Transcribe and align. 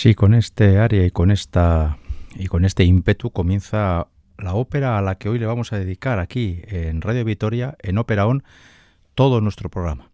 Sí, 0.00 0.14
con 0.14 0.32
este 0.32 0.78
área 0.78 1.04
y 1.04 1.10
con 1.10 1.30
esta 1.30 1.98
y 2.34 2.46
con 2.46 2.64
este 2.64 2.84
ímpetu 2.84 3.32
comienza 3.32 4.06
la 4.38 4.54
ópera 4.54 4.96
a 4.96 5.02
la 5.02 5.16
que 5.16 5.28
hoy 5.28 5.38
le 5.38 5.44
vamos 5.44 5.74
a 5.74 5.78
dedicar 5.78 6.20
aquí 6.20 6.62
en 6.68 7.02
Radio 7.02 7.22
Vitoria, 7.22 7.76
en 7.82 7.98
Ópera 7.98 8.26
On, 8.26 8.42
todo 9.14 9.42
nuestro 9.42 9.68
programa. 9.68 10.08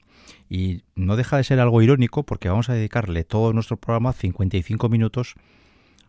Y 0.51 0.83
no 0.97 1.15
deja 1.15 1.37
de 1.37 1.45
ser 1.45 1.61
algo 1.61 1.83
irónico 1.83 2.25
porque 2.25 2.49
vamos 2.49 2.69
a 2.69 2.73
dedicarle 2.73 3.23
todo 3.23 3.53
nuestro 3.53 3.77
programa, 3.77 4.13
55 4.13 4.89
minutos, 4.89 5.35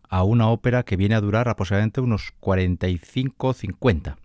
a 0.10 0.24
una 0.24 0.48
ópera 0.48 0.82
que 0.82 0.96
viene 0.96 1.14
a 1.14 1.22
durar 1.22 1.48
aproximadamente 1.48 2.02
unos 2.02 2.34
45-50. 2.42 4.16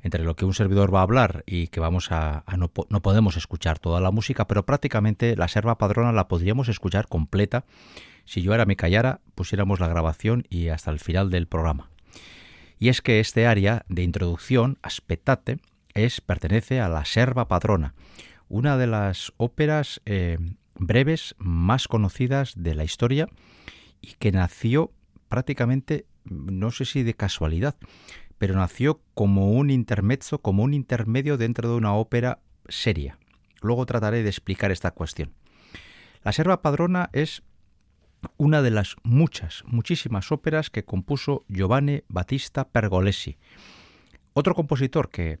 Entre 0.00 0.24
lo 0.24 0.34
que 0.34 0.46
un 0.46 0.54
servidor 0.54 0.94
va 0.94 1.00
a 1.00 1.02
hablar 1.02 1.44
y 1.44 1.66
que 1.66 1.80
vamos 1.80 2.10
a, 2.10 2.42
no, 2.56 2.70
no 2.88 3.02
podemos 3.02 3.36
escuchar 3.36 3.78
toda 3.78 4.00
la 4.00 4.10
música, 4.10 4.46
pero 4.46 4.64
prácticamente 4.64 5.36
la 5.36 5.48
serva 5.48 5.76
padrona 5.76 6.10
la 6.12 6.26
podríamos 6.26 6.70
escuchar 6.70 7.06
completa 7.06 7.66
si 8.24 8.42
yo 8.42 8.52
ahora 8.52 8.66
me 8.66 8.76
callara, 8.76 9.20
pusiéramos 9.34 9.80
la 9.80 9.88
grabación 9.88 10.44
y 10.48 10.68
hasta 10.68 10.90
el 10.90 10.98
final 10.98 11.30
del 11.30 11.46
programa. 11.46 11.90
Y 12.78 12.88
es 12.88 13.00
que 13.00 13.20
este 13.20 13.46
área 13.46 13.84
de 13.88 14.02
introducción, 14.02 14.78
Aspettate, 14.82 15.58
es, 15.94 16.20
pertenece 16.20 16.80
a 16.80 16.88
la 16.88 17.04
Serva 17.04 17.48
Padrona, 17.48 17.94
una 18.48 18.76
de 18.76 18.86
las 18.86 19.32
óperas 19.36 20.00
eh, 20.04 20.38
breves 20.74 21.34
más 21.38 21.88
conocidas 21.88 22.54
de 22.56 22.74
la 22.74 22.84
historia 22.84 23.28
y 24.00 24.14
que 24.18 24.32
nació 24.32 24.92
prácticamente, 25.28 26.06
no 26.24 26.70
sé 26.70 26.84
si 26.84 27.02
de 27.02 27.14
casualidad, 27.14 27.76
pero 28.38 28.56
nació 28.56 29.00
como 29.14 29.52
un 29.52 29.86
como 30.42 30.62
un 30.64 30.74
intermedio 30.74 31.36
dentro 31.36 31.70
de 31.70 31.76
una 31.76 31.94
ópera 31.94 32.40
seria. 32.68 33.18
Luego 33.60 33.86
trataré 33.86 34.22
de 34.22 34.28
explicar 34.28 34.72
esta 34.72 34.90
cuestión. 34.90 35.32
La 36.24 36.32
Serva 36.32 36.62
Padrona 36.62 37.10
es 37.12 37.42
una 38.36 38.62
de 38.62 38.70
las 38.70 38.96
muchas, 39.02 39.62
muchísimas 39.66 40.32
óperas 40.32 40.70
que 40.70 40.84
compuso 40.84 41.44
Giovanni 41.48 42.02
Battista 42.08 42.68
Pergolesi. 42.68 43.38
Otro 44.34 44.54
compositor 44.54 45.10
que, 45.10 45.38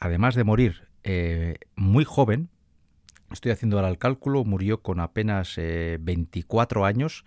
además 0.00 0.34
de 0.34 0.44
morir 0.44 0.88
eh, 1.02 1.56
muy 1.76 2.04
joven, 2.04 2.48
estoy 3.30 3.52
haciendo 3.52 3.76
ahora 3.76 3.88
el 3.88 3.98
cálculo, 3.98 4.44
murió 4.44 4.82
con 4.82 5.00
apenas 5.00 5.56
24 5.56 6.80
eh, 6.80 6.88
años, 6.88 7.24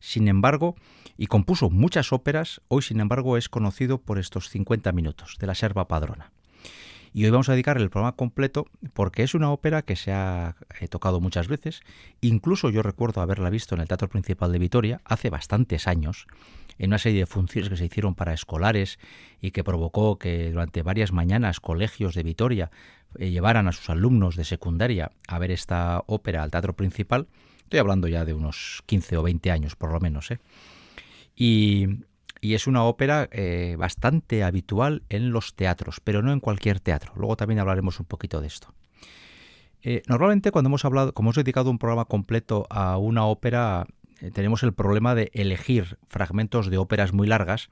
sin 0.00 0.28
embargo, 0.28 0.76
y 1.16 1.26
compuso 1.26 1.70
muchas 1.70 2.12
óperas, 2.12 2.60
hoy 2.68 2.82
sin 2.82 3.00
embargo 3.00 3.36
es 3.36 3.48
conocido 3.48 3.98
por 4.02 4.18
estos 4.18 4.50
50 4.50 4.92
minutos 4.92 5.36
de 5.38 5.46
la 5.46 5.54
Serva 5.54 5.88
Padrona. 5.88 6.32
Y 7.16 7.24
hoy 7.24 7.30
vamos 7.30 7.48
a 7.48 7.52
dedicar 7.52 7.76
el 7.76 7.90
programa 7.90 8.16
completo 8.16 8.66
porque 8.92 9.22
es 9.22 9.34
una 9.34 9.52
ópera 9.52 9.82
que 9.82 9.94
se 9.94 10.10
ha 10.10 10.56
eh, 10.80 10.88
tocado 10.88 11.20
muchas 11.20 11.46
veces. 11.46 11.80
Incluso 12.20 12.70
yo 12.70 12.82
recuerdo 12.82 13.20
haberla 13.20 13.50
visto 13.50 13.76
en 13.76 13.82
el 13.82 13.86
Teatro 13.86 14.08
Principal 14.08 14.50
de 14.50 14.58
Vitoria 14.58 15.00
hace 15.04 15.30
bastantes 15.30 15.86
años, 15.86 16.26
en 16.76 16.90
una 16.90 16.98
serie 16.98 17.20
de 17.20 17.26
funciones 17.26 17.70
que 17.70 17.76
se 17.76 17.84
hicieron 17.84 18.16
para 18.16 18.34
escolares 18.34 18.98
y 19.40 19.52
que 19.52 19.62
provocó 19.62 20.18
que 20.18 20.50
durante 20.50 20.82
varias 20.82 21.12
mañanas 21.12 21.60
colegios 21.60 22.16
de 22.16 22.24
Vitoria 22.24 22.72
eh, 23.16 23.30
llevaran 23.30 23.68
a 23.68 23.72
sus 23.72 23.90
alumnos 23.90 24.34
de 24.34 24.44
secundaria 24.44 25.12
a 25.28 25.38
ver 25.38 25.52
esta 25.52 26.02
ópera 26.06 26.42
al 26.42 26.50
Teatro 26.50 26.74
Principal. 26.74 27.28
Estoy 27.58 27.78
hablando 27.78 28.08
ya 28.08 28.24
de 28.24 28.34
unos 28.34 28.82
15 28.86 29.18
o 29.18 29.22
20 29.22 29.52
años 29.52 29.76
por 29.76 29.92
lo 29.92 30.00
menos. 30.00 30.32
¿eh? 30.32 30.40
Y 31.36 31.86
y 32.44 32.54
es 32.54 32.66
una 32.66 32.84
ópera 32.84 33.26
eh, 33.32 33.74
bastante 33.78 34.44
habitual 34.44 35.02
en 35.08 35.30
los 35.30 35.54
teatros, 35.54 36.00
pero 36.04 36.20
no 36.20 36.30
en 36.30 36.40
cualquier 36.40 36.78
teatro. 36.78 37.14
Luego 37.16 37.38
también 37.38 37.58
hablaremos 37.58 38.00
un 38.00 38.04
poquito 38.04 38.42
de 38.42 38.48
esto. 38.48 38.74
Eh, 39.82 40.02
normalmente 40.08 40.50
cuando 40.50 40.68
hemos 40.68 40.84
hablado, 40.84 41.14
como 41.14 41.28
hemos 41.28 41.36
dedicado 41.36 41.70
un 41.70 41.78
programa 41.78 42.04
completo 42.04 42.66
a 42.68 42.98
una 42.98 43.24
ópera, 43.24 43.86
eh, 44.20 44.30
tenemos 44.30 44.62
el 44.62 44.74
problema 44.74 45.14
de 45.14 45.30
elegir 45.32 45.96
fragmentos 46.06 46.68
de 46.68 46.76
óperas 46.76 47.14
muy 47.14 47.26
largas. 47.26 47.70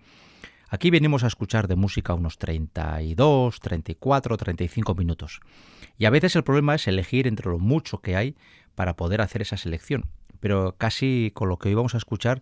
Aquí 0.71 0.89
venimos 0.89 1.23
a 1.23 1.27
escuchar 1.27 1.69
de 1.69 1.77
música 1.77 2.15
unos 2.15 2.39
32, 2.39 3.61
34, 3.61 4.37
35 4.39 4.95
minutos. 4.95 5.41
Y 5.99 6.07
a 6.07 6.11
veces 6.11 6.35
el 6.35 6.45
problema 6.45 6.77
es 6.77 6.89
elegir 6.89 7.27
entre 7.27 7.51
lo 7.51 7.59
mucho 7.59 7.99
que 7.99 8.17
hay 8.17 8.37
para 8.75 8.97
poder 8.97 9.21
hacer 9.21 9.43
esa 9.43 9.59
selección. 9.59 10.07
Pero 10.41 10.77
casi 10.79 11.31
con 11.35 11.51
lo 11.51 11.59
que 11.59 11.69
hoy 11.69 11.75
vamos 11.75 11.95
a 11.95 11.99
escuchar 11.99 12.41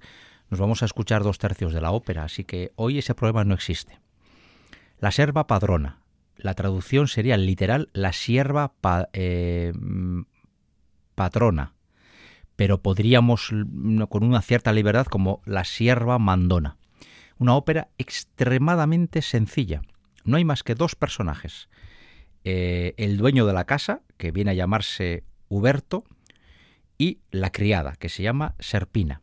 nos 0.51 0.59
vamos 0.59 0.83
a 0.83 0.87
escuchar 0.87 1.23
dos 1.23 1.39
tercios 1.39 1.73
de 1.73 1.81
la 1.81 1.93
ópera, 1.93 2.25
así 2.25 2.43
que 2.45 2.73
hoy 2.75 2.99
ese 2.99 3.15
problema 3.15 3.45
no 3.45 3.55
existe. 3.55 4.01
La 4.99 5.13
serva 5.13 5.47
padrona. 5.47 6.01
La 6.37 6.55
traducción 6.55 7.07
sería 7.07 7.37
literal 7.37 7.89
la 7.93 8.13
sierva 8.13 8.73
eh, 9.13 9.73
patrona, 11.15 11.75
pero 12.57 12.83
podríamos 12.83 13.51
con 14.09 14.25
una 14.25 14.43
cierta 14.43 14.73
libertad 14.73 15.07
como 15.07 15.41
la 15.45 15.65
sierva 15.65 16.19
mandona. 16.19 16.79
Una 17.39 17.55
ópera 17.55 17.89
extremadamente 17.97 19.23
sencilla. 19.23 19.83
No 20.25 20.37
hay 20.37 20.45
más 20.45 20.63
que 20.63 20.75
dos 20.75 20.97
personajes. 20.97 21.69
Eh, 22.43 22.95
el 22.97 23.19
dueño 23.19 23.47
de 23.47 23.53
la 23.53 23.65
casa, 23.65 24.03
que 24.17 24.31
viene 24.33 24.51
a 24.51 24.55
llamarse 24.55 25.25
Huberto, 25.49 26.05
y 26.99 27.21
la 27.31 27.51
criada, 27.51 27.95
que 27.97 28.09
se 28.09 28.23
llama 28.23 28.55
Serpina 28.59 29.21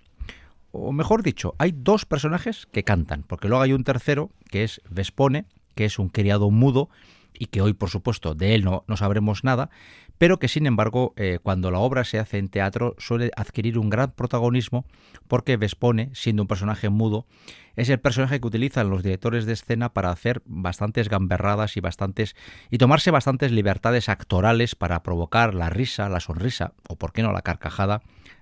o 0.78 0.92
mejor 0.92 1.24
dicho, 1.24 1.56
hay 1.58 1.74
dos 1.76 2.06
personajes 2.06 2.68
que 2.72 2.84
cantan, 2.84 3.24
porque 3.24 3.48
luego 3.48 3.64
hay 3.64 3.74
un 3.74 3.84
tercero 3.84 4.32
que 4.50 4.64
es 4.64 4.82
Vespone, 4.90 5.46
que 5.76 5.86
es 5.86 6.00
un 6.00 6.10
criado 6.10 6.50
mudo 6.52 6.90
y 7.34 7.48
que 7.48 7.62
hoy, 7.62 7.74
por 7.74 7.90
supuesto, 7.90 8.36
de 8.36 8.56
él 8.56 8.64
no, 8.64 8.84
sabremos 8.96 9.44
nada, 9.44 9.70
pero 10.18 10.40
que 10.40 10.48
sin 10.48 10.66
embargo, 10.66 11.14
eh, 11.16 11.40
cuando 11.42 11.70
la 11.70 11.80
obra 11.80 12.04
se 12.04 12.18
hace 12.18 12.40
en 12.40 12.50
teatro, 12.50 12.96
suele 12.98 13.32
adquirir 13.36 13.78
un 13.78 13.90
gran 13.90 14.12
protagonismo 14.12 14.86
porque 15.28 15.58
Vespone, 15.58 16.10
siendo 16.14 16.44
un 16.44 16.48
personaje 16.48 16.90
mudo, 16.90 17.28
es 17.76 17.90
el 17.90 18.00
personaje 18.00 18.40
que 18.40 18.48
utilizan 18.48 18.90
los 18.90 19.04
directores 19.04 19.46
de 19.46 19.54
escena 19.54 19.94
para 19.94 20.10
hacer 20.10 20.42
bastantes 20.46 21.10
gamberradas 21.10 21.78
y 21.78 21.80
bastantes 21.80 22.36
y 22.72 22.80
tomarse 22.80 23.12
bastantes 23.12 23.52
libertades 23.52 24.10
actorales 24.10 24.74
para 24.74 25.04
provocar 25.04 25.54
la 25.54 25.70
risa, 25.70 26.10
la 26.10 26.20
sonrisa 26.20 26.74
o 26.90 26.96
por 26.96 27.14
qué 27.14 27.22
no 27.22 27.32
la 27.32 27.44
carcajada 27.44 28.02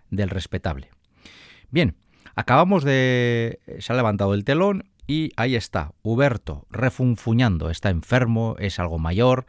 del 0.10 0.30
respetable. 0.30 0.92
Bien, 1.70 1.96
Acabamos 2.36 2.84
de... 2.84 3.60
se 3.80 3.94
ha 3.94 3.96
levantado 3.96 4.34
el 4.34 4.44
telón 4.44 4.86
y 5.08 5.32
ahí 5.38 5.56
está, 5.56 5.94
Huberto, 6.04 6.66
refunfuñando, 6.70 7.70
está 7.70 7.90
enfermo, 7.90 8.56
es 8.60 8.80
algo 8.80 9.00
mayor 9.00 9.46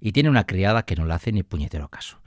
y 0.00 0.12
tiene 0.12 0.30
una 0.30 0.46
criada 0.46 0.84
que 0.84 0.96
no 0.96 1.04
le 1.06 1.14
hace 1.14 1.32
ni 1.32 1.42
puñetero 1.42 1.88
caso. 1.88 2.18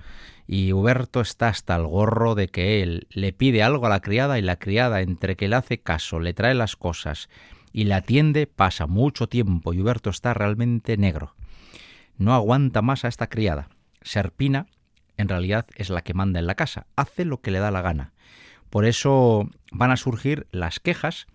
Y 0.47 0.71
Huberto 0.71 1.21
está 1.21 1.49
hasta 1.49 1.75
el 1.75 1.85
gorro 1.85 2.35
de 2.35 2.47
que 2.47 2.81
él 2.81 3.07
le 3.09 3.33
pide 3.33 3.63
algo 3.63 3.85
a 3.85 3.89
la 3.89 3.99
criada 3.99 4.39
y 4.39 4.41
la 4.41 4.57
criada, 4.57 5.01
entre 5.01 5.35
que 5.35 5.47
le 5.47 5.55
hace 5.55 5.79
caso, 5.79 6.19
le 6.19 6.33
trae 6.33 6.53
las 6.53 6.75
cosas 6.75 7.29
y 7.73 7.83
la 7.83 7.97
atiende, 7.97 8.47
pasa 8.47 8.87
mucho 8.87 9.27
tiempo 9.27 9.73
y 9.73 9.81
Huberto 9.81 10.09
está 10.09 10.33
realmente 10.33 10.97
negro. 10.97 11.35
No 12.17 12.33
aguanta 12.33 12.81
más 12.81 13.05
a 13.05 13.09
esta 13.09 13.27
criada. 13.27 13.69
Serpina, 14.01 14.67
en 15.17 15.27
realidad, 15.29 15.67
es 15.75 15.89
la 15.89 16.01
que 16.01 16.13
manda 16.13 16.39
en 16.39 16.47
la 16.47 16.55
casa, 16.55 16.87
hace 16.95 17.25
lo 17.25 17.41
que 17.41 17.51
le 17.51 17.59
da 17.59 17.71
la 17.71 17.81
gana. 17.81 18.13
Por 18.69 18.85
eso 18.85 19.49
van 19.71 19.91
a 19.91 19.97
surgir 19.97 20.47
las 20.51 20.79
quejas 20.79 21.27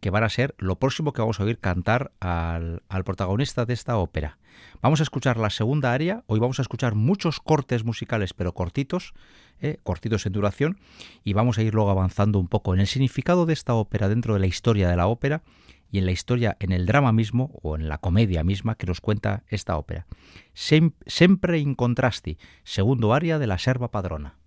que 0.00 0.10
van 0.10 0.24
a 0.24 0.28
ser 0.28 0.54
lo 0.58 0.76
próximo 0.76 1.12
que 1.12 1.20
vamos 1.20 1.40
a 1.40 1.44
oír 1.44 1.58
cantar 1.58 2.12
al, 2.20 2.82
protagonista 3.04 3.64
de 3.64 3.74
esta 3.74 3.96
ópera. 3.96 4.38
Vamos 4.82 5.00
a 5.00 5.02
escuchar 5.02 5.36
la 5.36 5.50
segunda 5.50 5.92
área, 5.92 6.24
hoy 6.26 6.38
vamos 6.38 6.58
a 6.58 6.62
escuchar 6.62 6.94
muchos 6.94 7.40
cortes 7.40 7.84
musicales, 7.84 8.34
pero 8.34 8.52
cortitos, 8.52 9.14
eh, 9.60 9.78
cortitos 9.82 10.26
en 10.26 10.32
duración, 10.32 10.78
y 11.24 11.32
vamos 11.32 11.58
a 11.58 11.62
ir 11.62 11.74
luego 11.74 11.90
avanzando 11.90 12.38
un 12.38 12.48
poco 12.48 12.74
en 12.74 12.80
el 12.80 12.86
significado 12.86 13.46
de 13.46 13.52
esta 13.52 13.74
ópera 13.74 14.08
dentro 14.08 14.34
de 14.34 14.40
la 14.40 14.46
historia 14.46 14.88
de 14.88 14.96
la 14.96 15.06
ópera 15.06 15.42
y 15.90 15.98
en 15.98 16.06
la 16.06 16.12
historia, 16.12 16.56
en 16.60 16.72
el 16.72 16.86
drama 16.86 17.12
mismo 17.12 17.50
o 17.62 17.76
en 17.76 17.88
la 17.88 17.98
comedia 17.98 18.42
misma 18.42 18.74
que 18.74 18.86
nos 18.86 19.00
cuenta 19.00 19.44
esta 19.48 19.76
ópera. 19.76 20.06
Sempre 20.54 21.58
in 21.58 21.74
contrasti, 21.74 22.38
segundo 22.64 23.14
área 23.14 23.38
de 23.38 23.46
la 23.46 23.58
Serva 23.58 23.90
Padrona. 23.90 24.38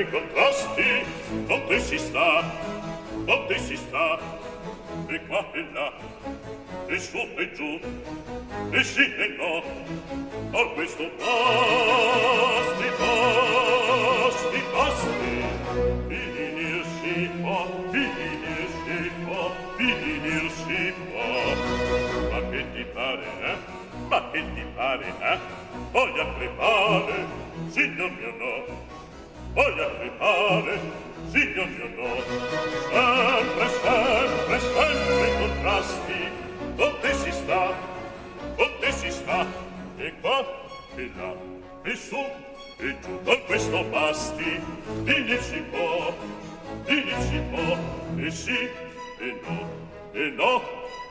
sempre 0.00 0.04
in 0.04 0.10
contrasti, 0.10 1.04
te 1.68 1.80
si 1.80 1.98
sta, 1.98 2.42
dove 3.24 3.58
si 3.58 3.76
sta, 3.76 4.18
e 5.08 5.20
qua 5.26 5.44
e 5.52 5.66
là, 5.72 5.92
e 6.86 6.98
su 6.98 7.18
e 7.36 7.52
giù, 7.52 7.80
e 8.70 8.84
sì 8.84 9.02
e 9.02 9.36
no, 9.36 9.62
a 10.58 10.66
questo 10.74 11.10
basti, 11.18 12.88
basti, 12.98 14.60
basti, 14.72 15.44
finir 16.08 16.84
si 17.00 17.30
può, 17.40 17.66
finir 19.76 20.50
si 20.50 20.92
può. 21.10 21.30
ma 22.30 22.48
che 22.50 22.64
ti 22.72 22.84
pare, 22.92 23.26
eh? 23.42 23.56
ma 24.08 24.30
che 24.30 24.44
ti 24.54 24.64
pare, 24.74 25.06
eh? 25.20 25.38
Voglio 25.92 26.34
crepare, 26.34 27.26
signor 27.68 28.10
mio 28.10 28.34
no, 28.38 28.99
voglia 29.54 29.86
trepare, 29.98 30.80
signor 31.30 31.66
mio 31.66 31.88
no, 31.96 32.22
sempre, 32.90 33.68
sempre, 33.68 34.60
sempre 34.60 35.28
contrasti, 35.38 36.20
contrasti, 36.76 37.00
te 37.00 37.14
si 37.14 37.32
sta, 37.32 37.74
dove 38.56 38.92
si 38.92 39.10
sta, 39.10 39.46
e 39.98 40.12
qua, 40.20 40.44
e 40.96 41.10
là, 41.16 41.34
e 41.82 41.96
su, 41.96 42.24
e 42.78 42.96
giù, 43.00 43.22
con 43.24 43.42
questo 43.46 43.84
basti, 43.84 44.60
dire 45.02 45.42
si 45.42 45.62
può, 45.70 46.14
dire 46.86 47.20
si 47.20 47.40
può, 47.50 47.76
e 48.16 48.30
sì, 48.30 48.68
e 49.18 49.40
no, 49.42 49.68
e 50.12 50.30
no, 50.30 50.62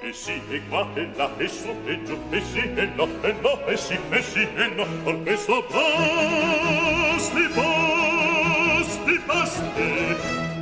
e 0.01 0.13
sì, 0.13 0.41
e 0.49 0.61
qua, 0.69 0.87
e 0.95 1.09
là, 1.15 1.29
e 1.37 1.47
su, 1.47 1.75
e 1.85 2.03
giù, 2.03 2.17
e 2.29 2.41
sì, 2.41 2.59
e 2.59 2.85
no, 2.95 3.07
e 3.21 3.33
no, 3.41 3.65
e 3.67 3.77
sì, 3.77 3.99
e 4.09 4.21
sì, 4.21 4.47
e 4.55 4.67
no, 4.75 4.85
con 5.03 5.23
questo 5.23 5.65
basti, 5.69 7.47
basti, 7.53 7.98
basti, 9.49 10.15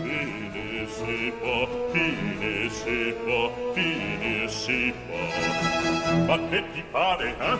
finir 0.04 0.88
si 0.88 1.34
può, 1.40 1.68
finir 1.92 2.72
si 2.72 3.14
può, 3.24 3.52
finir 3.74 4.50
si 4.50 4.94
può. 5.06 6.26
Ma 6.28 6.38
che 6.50 6.64
ti 6.74 6.84
pare, 6.92 7.36
eh? 7.40 7.58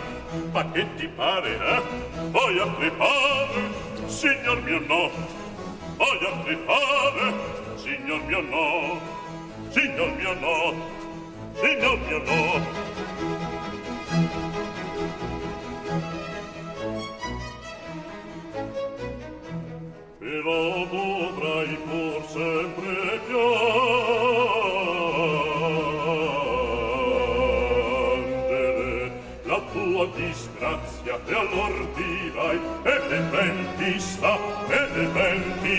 Ma 0.52 0.70
che 0.72 0.86
ti 0.96 1.08
pare, 1.08 1.50
eh? 1.56 1.82
Voglio 2.30 2.74
crepare, 2.76 3.60
signor 4.06 4.62
mio 4.62 4.80
no, 4.80 5.10
voglio 5.96 6.42
crepare, 6.44 7.34
signor 7.76 8.22
mio 8.24 8.40
no, 8.40 9.00
signor 9.68 10.10
mio 10.16 10.34
no, 10.34 10.74
signor 11.54 11.98
mio 12.06 12.18
no. 12.18 12.96
Però 20.18 20.77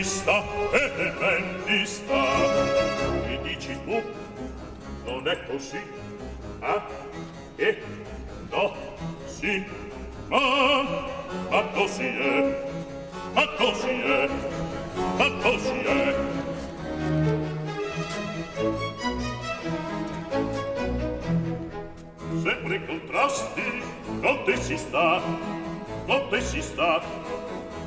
sta 0.10 0.44
eh, 0.72 0.78
eh, 0.78 1.02
e 1.02 1.04
il 1.06 1.14
vendista. 1.14 2.22
Che 3.28 3.40
dici 3.44 3.78
tu? 3.86 4.02
Non 5.06 5.28
è 5.28 5.38
così? 5.46 5.80
Ah? 6.62 6.84
e 7.56 7.78
No? 8.50 8.74
Sì? 9.28 9.64
Ma? 10.28 11.08
Ma 11.50 11.64
così 11.74 12.08
è? 12.08 12.66
Ma 13.34 13.48
così 13.58 13.88
è? 13.88 14.30
Ma 15.18 15.30
così 15.42 15.78
è? 15.78 16.16
Sempre 22.44 22.76
in 22.76 22.86
contrasti 22.88 23.84
non 24.22 24.44
te 24.46 24.58
si 24.58 24.78
sta, 24.78 25.22
non 26.06 26.28
te 26.30 26.42
si 26.42 26.62
sta, 26.62 27.02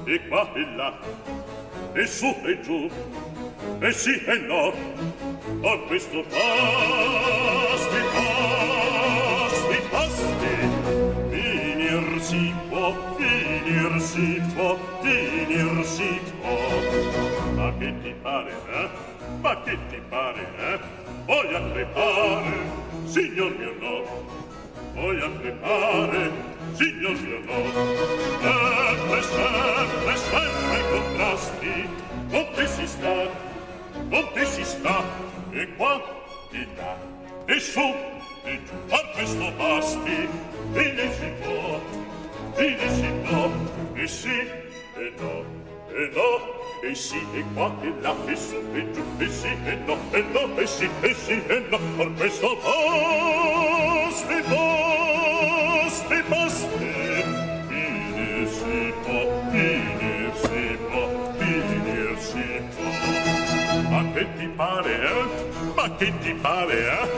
e 0.05 0.29
qua 0.29 0.53
e 0.55 0.75
là, 0.77 0.99
e 1.95 2.07
su 2.07 2.35
e 2.45 2.61
giù, 2.61 2.91
e 3.81 3.93
sì 3.93 4.15
e 4.25 4.39
no, 4.39 4.73
a 5.63 5.79
questo 5.87 6.25
pasti, 6.31 8.01
pasti, 8.13 9.77
pasti, 9.91 10.55
finir 11.31 12.21
si 12.21 12.55
può, 12.69 12.95
finir 13.17 14.01
si 14.01 14.43
può, 14.55 14.79
finir 15.03 15.85
si 15.85 16.21
può. 16.41 16.57
Ma 17.57 17.73
che 17.79 17.95
ti 18.03 18.15
pare, 18.23 18.53
eh? 18.73 18.89
Ma 19.41 19.63
che 19.63 19.79
ti 19.91 20.01
pare, 20.09 20.47
eh? 20.57 20.79
Voglio 21.27 21.73
crepare, 21.73 22.53
signor 23.05 23.55
mio 23.59 23.75
no, 23.81 24.05
voglio 24.95 25.31
crepare, 25.41 26.31
signor 26.73 27.21
mio 27.21 27.39
no, 27.45 27.59
eh? 28.49 28.72
monte 34.13 34.45
si 34.45 34.63
sta 34.63 35.03
e 35.53 35.67
qua 35.77 35.95
e 36.53 36.67
là 36.77 36.95
e 37.47 37.59
su 37.59 37.81
e 38.45 38.61
giù 38.67 38.75
a 38.95 39.01
questo 39.15 39.51
basti. 39.57 40.29
E 40.75 40.85
ne 40.97 41.07
si 41.17 41.29
può 41.41 41.81
e 42.57 42.67
ne 42.79 42.89
si 42.99 43.11
può 43.25 43.51
e 43.95 44.07
sì 44.07 44.39
e 45.05 45.13
no 45.19 45.35
e 45.89 46.11
no 46.15 46.31
e 46.83 46.95
sì 46.95 47.21
e 47.35 47.45
qua 47.55 47.75
e 47.81 47.93
là 48.01 48.15
e 48.27 48.37
su 48.37 48.57
e 48.75 48.91
giù 48.93 49.03
e 49.19 49.29
sì 49.29 49.53
e 49.65 49.75
no 49.87 49.97
e 50.13 50.21
no 50.33 50.59
e 50.59 50.67
sì 50.67 50.89
e 51.01 51.15
sì 51.15 51.43
e 51.47 51.59
no 51.71 51.79
per 51.97 52.13
questo 52.17 52.57
basti 52.57 54.39
basti 54.49 55.12
che 64.23 64.29
ti 64.39 64.49
pare, 64.49 64.93
eh? 65.03 65.75
Ma 65.75 65.97
che 65.97 66.13
ti 66.21 66.33
pare, 66.35 66.75
eh? 66.75 67.09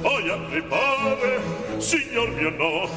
Voglio 0.00 0.46
crepare, 0.48 1.40
signor 1.78 2.30
mio 2.30 2.50
no. 2.50 2.88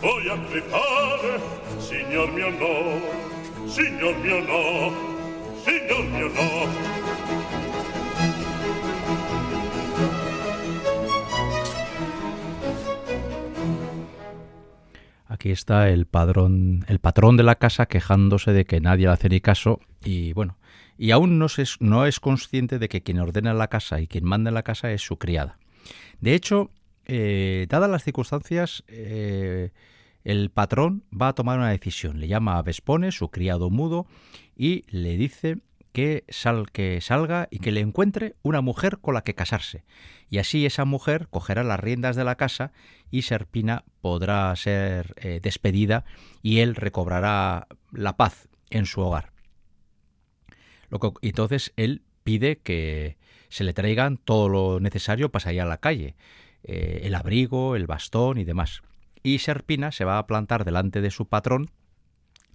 Voglio 0.00 0.38
crepare, 0.48 1.40
signor 1.78 2.32
mio 2.32 2.50
no. 2.50 3.68
Signor 3.68 4.16
mio 4.16 4.40
no. 4.40 4.92
Signor 5.64 6.04
mio 6.04 6.28
no. 6.28 6.50
Aquí 15.28 15.52
está 15.52 15.88
el 15.90 16.06
padrón, 16.06 16.84
el 16.88 16.98
patrón 16.98 17.36
de 17.36 17.44
la 17.44 17.54
casa 17.54 17.86
quejándose 17.86 18.52
de 18.52 18.64
que 18.64 18.80
nadie 18.80 19.06
le 19.06 19.12
hace 19.12 19.28
ni 19.28 19.40
caso 19.40 19.78
y 20.04 20.32
bueno, 20.32 20.56
y 21.00 21.12
aún 21.12 21.38
no, 21.38 21.48
se, 21.48 21.64
no 21.78 22.04
es 22.04 22.20
consciente 22.20 22.78
de 22.78 22.90
que 22.90 23.00
quien 23.00 23.20
ordena 23.20 23.54
la 23.54 23.68
casa 23.68 24.02
y 24.02 24.06
quien 24.06 24.26
manda 24.26 24.50
en 24.50 24.54
la 24.54 24.62
casa 24.62 24.92
es 24.92 25.00
su 25.00 25.16
criada. 25.16 25.58
De 26.20 26.34
hecho, 26.34 26.70
eh, 27.06 27.66
dadas 27.70 27.88
las 27.88 28.04
circunstancias, 28.04 28.84
eh, 28.86 29.70
el 30.24 30.50
patrón 30.50 31.04
va 31.10 31.28
a 31.28 31.32
tomar 31.32 31.58
una 31.58 31.70
decisión. 31.70 32.20
Le 32.20 32.28
llama 32.28 32.58
a 32.58 32.62
Vespone, 32.62 33.12
su 33.12 33.30
criado 33.30 33.70
mudo, 33.70 34.06
y 34.54 34.84
le 34.88 35.16
dice 35.16 35.62
que, 35.92 36.24
sal, 36.28 36.70
que 36.70 37.00
salga 37.00 37.48
y 37.50 37.60
que 37.60 37.72
le 37.72 37.80
encuentre 37.80 38.36
una 38.42 38.60
mujer 38.60 38.98
con 38.98 39.14
la 39.14 39.22
que 39.22 39.34
casarse. 39.34 39.86
Y 40.28 40.36
así 40.36 40.66
esa 40.66 40.84
mujer 40.84 41.28
cogerá 41.30 41.64
las 41.64 41.80
riendas 41.80 42.14
de 42.14 42.24
la 42.24 42.34
casa 42.34 42.72
y 43.10 43.22
Serpina 43.22 43.84
podrá 44.02 44.54
ser 44.54 45.14
eh, 45.16 45.40
despedida 45.42 46.04
y 46.42 46.58
él 46.58 46.74
recobrará 46.74 47.68
la 47.90 48.18
paz 48.18 48.50
en 48.68 48.84
su 48.84 49.00
hogar. 49.00 49.29
Entonces 51.22 51.72
él 51.76 52.02
pide 52.24 52.58
que 52.58 53.16
se 53.48 53.64
le 53.64 53.72
traigan 53.72 54.16
todo 54.16 54.48
lo 54.48 54.80
necesario 54.80 55.30
para 55.30 55.44
salir 55.44 55.62
a 55.62 55.66
la 55.66 55.78
calle, 55.78 56.14
eh, 56.62 57.00
el 57.04 57.14
abrigo, 57.14 57.76
el 57.76 57.86
bastón 57.86 58.38
y 58.38 58.44
demás. 58.44 58.82
Y 59.22 59.38
Serpina 59.38 59.92
se 59.92 60.04
va 60.04 60.18
a 60.18 60.26
plantar 60.26 60.64
delante 60.64 61.00
de 61.00 61.10
su 61.10 61.26
patrón 61.26 61.70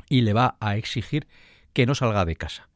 y 0.10 0.22
le 0.22 0.34
va 0.34 0.58
a 0.60 0.77
exigir 0.77 1.27
que 1.74 1.86
no 1.86 1.96
salga 1.96 2.25
de 2.25 2.36
casa 2.36 2.70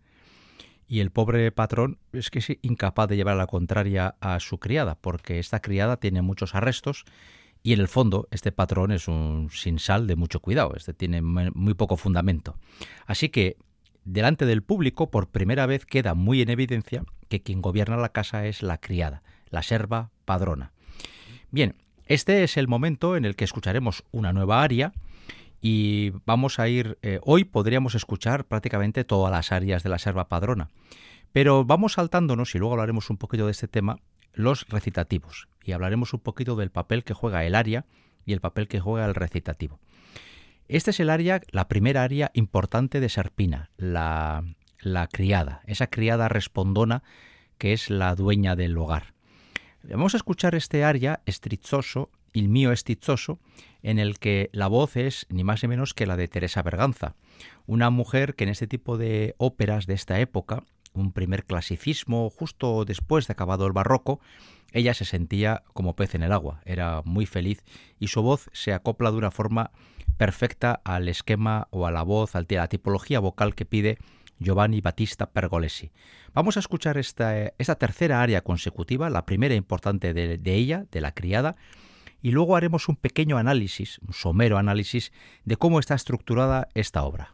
y 0.89 1.01
el 1.01 1.12
pobre 1.12 1.51
patrón 1.51 2.00
es 2.12 2.32
que 2.32 2.39
es 2.39 2.48
incapaz 2.63 3.08
de 3.08 3.16
llevar 3.16 3.36
a 3.36 3.38
la 3.38 3.48
contraria 3.48 4.16
a 4.20 4.39
su 4.39 4.58
criada, 4.58 4.96
porque 4.96 5.38
esta 5.38 5.62
criada 5.62 5.98
tiene 5.98 6.24
muchos 6.24 6.56
arrestos 6.56 7.06
y 7.62 7.74
en 7.74 7.80
el 7.80 7.88
fondo 7.88 8.28
este 8.32 8.51
patrón 8.51 8.92
es 8.92 9.08
un 9.08 9.50
sin 9.51 9.78
sal 9.78 10.08
de 10.08 10.16
mucho 10.16 10.39
cuidado, 10.39 10.74
este 10.75 10.96
tiene 10.96 11.22
muy 11.22 11.75
poco 11.75 11.96
fundamento. 11.96 12.58
Así 13.06 13.30
que 13.30 13.58
delante 14.13 14.46
del 14.46 14.63
público 14.63 15.12
por 15.12 15.30
primera 15.30 15.66
vez 15.66 15.86
queda 15.86 16.13
muy 16.13 16.42
en 16.42 16.50
evidencia 16.50 17.04
que 17.28 17.42
quien 17.42 17.62
gobierna 17.62 17.98
la 17.98 18.10
casa 18.10 18.48
es 18.48 18.63
la 18.63 18.80
criada, 18.80 19.22
la 19.50 19.62
serva 19.62 20.10
padrona. 20.25 20.72
Bien, 21.51 21.75
este 22.06 22.44
es 22.44 22.58
el 22.58 22.68
momento 22.68 23.16
en 23.16 23.25
el 23.25 23.36
que 23.36 23.46
escucharemos 23.46 24.04
una 24.12 24.34
nueva 24.34 24.63
aria 24.63 24.94
y 25.62 26.12
vamos 26.25 26.58
a 26.58 26.68
ir, 26.68 26.98
eh, 27.01 27.20
hoy 27.24 27.44
podríamos 27.44 27.94
escuchar 27.94 28.46
prácticamente 28.46 29.04
todas 29.04 29.32
las 29.32 29.51
áreas 29.51 29.84
de 29.84 29.89
la 29.89 30.00
serva 30.00 30.28
padrona, 30.28 30.70
pero 31.32 31.66
vamos 31.66 31.94
saltándonos, 31.94 32.56
y 32.56 32.58
luego 32.58 32.74
hablaremos 32.74 33.10
un 33.10 33.18
poquito 33.18 33.46
de 33.46 33.51
este 33.51 33.68
tema, 33.68 33.98
los 34.34 34.68
recitativos, 34.70 35.50
y 35.63 35.74
hablaremos 35.74 36.13
un 36.13 36.22
poquito 36.22 36.56
del 36.56 36.72
papel 36.72 37.04
que 37.04 37.13
juega 37.13 37.46
el 37.46 37.54
aria 37.54 37.86
y 38.25 38.34
el 38.34 38.42
papel 38.42 38.68
que 38.68 38.80
juega 38.80 39.06
el 39.06 39.16
recitativo. 39.16 39.80
Este 40.70 40.92
es 40.92 41.00
el 41.00 41.10
área, 41.10 41.42
la 41.50 41.68
primera 41.68 42.04
área 42.04 42.30
importante 42.36 43.00
de 43.00 43.10
Serpina, 43.10 43.72
la, 43.78 44.44
la 44.80 45.08
criada, 45.08 45.64
esa 45.66 45.88
criada 45.88 46.30
respondona 46.30 47.02
que 47.58 47.74
es 47.74 47.90
la 47.90 48.14
dueña 48.14 48.56
del 48.56 48.78
hogar. 48.78 49.16
Vamos 49.82 50.14
a 50.14 50.18
escuchar 50.18 50.54
este 50.54 50.84
aria 50.84 51.22
estrizoso, 51.26 52.12
il 52.34 52.50
mío 52.50 52.72
estizoso, 52.72 53.40
en 53.82 53.98
el 53.98 54.20
que 54.20 54.52
la 54.54 54.68
voz 54.68 54.96
es 54.96 55.26
ni 55.30 55.44
más 55.44 55.64
ni 55.64 55.70
menos 55.70 55.96
que 55.96 56.06
la 56.06 56.16
de 56.18 56.28
Teresa 56.28 56.62
Berganza, 56.62 57.16
una 57.66 57.90
mujer 57.90 58.36
que 58.36 58.44
en 58.44 58.52
este 58.52 58.68
tipo 58.68 59.00
de 59.00 59.34
óperas 59.40 59.88
de 59.88 59.96
esta 59.96 60.20
época, 60.20 60.66
un 60.94 61.14
primer 61.14 61.46
clasicismo 61.46 62.30
justo 62.30 62.86
después 62.86 63.26
de 63.26 63.32
acabado 63.32 63.66
el 63.66 63.74
barroco, 63.74 64.20
ella 64.72 64.94
se 64.94 65.06
sentía 65.06 65.64
como 65.74 65.96
pez 65.96 66.14
en 66.14 66.22
el 66.22 66.32
agua, 66.32 66.62
era 66.64 67.02
muy 67.06 67.26
feliz 67.26 67.64
y 67.98 68.10
su 68.10 68.22
voz 68.22 68.52
se 68.54 68.72
acopla 68.72 69.10
de 69.10 69.18
una 69.18 69.32
forma 69.32 69.72
perfecta 70.20 70.82
al 70.84 71.08
esquema 71.08 71.70
o 71.72 71.88
a 71.88 71.92
la 71.92 72.04
voz, 72.04 72.36
a 72.36 72.44
la 72.46 72.68
tipología 72.68 73.22
vocal 73.22 73.56
que 73.56 73.66
pide 73.66 73.98
Giovanni 74.38 74.82
Battista 74.82 75.32
Pergolesi. 75.32 75.92
Vamos 76.34 76.58
a 76.58 76.60
escuchar 76.60 76.98
esta, 76.98 77.54
tercera 77.78 78.22
área 78.22 78.42
consecutiva, 78.42 79.10
la 79.10 79.26
primera 79.26 79.56
importante 79.56 80.14
de, 80.14 80.38
de 80.38 80.54
ella, 80.56 80.86
de 80.92 81.00
la 81.00 81.14
criada, 81.14 81.56
y 82.22 82.32
luego 82.32 82.58
haremos 82.58 82.90
un 82.90 82.98
pequeño 82.98 83.38
análisis, 83.38 84.00
un 84.06 84.14
somero 84.14 84.58
análisis, 84.58 85.14
de 85.46 85.56
cómo 85.56 85.80
está 85.80 85.96
estructurada 85.96 86.68
esta 86.74 87.04
obra. 87.04 87.34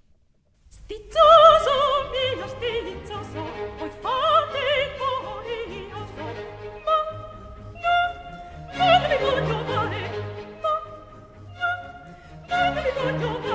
Lord. 13.21 13.54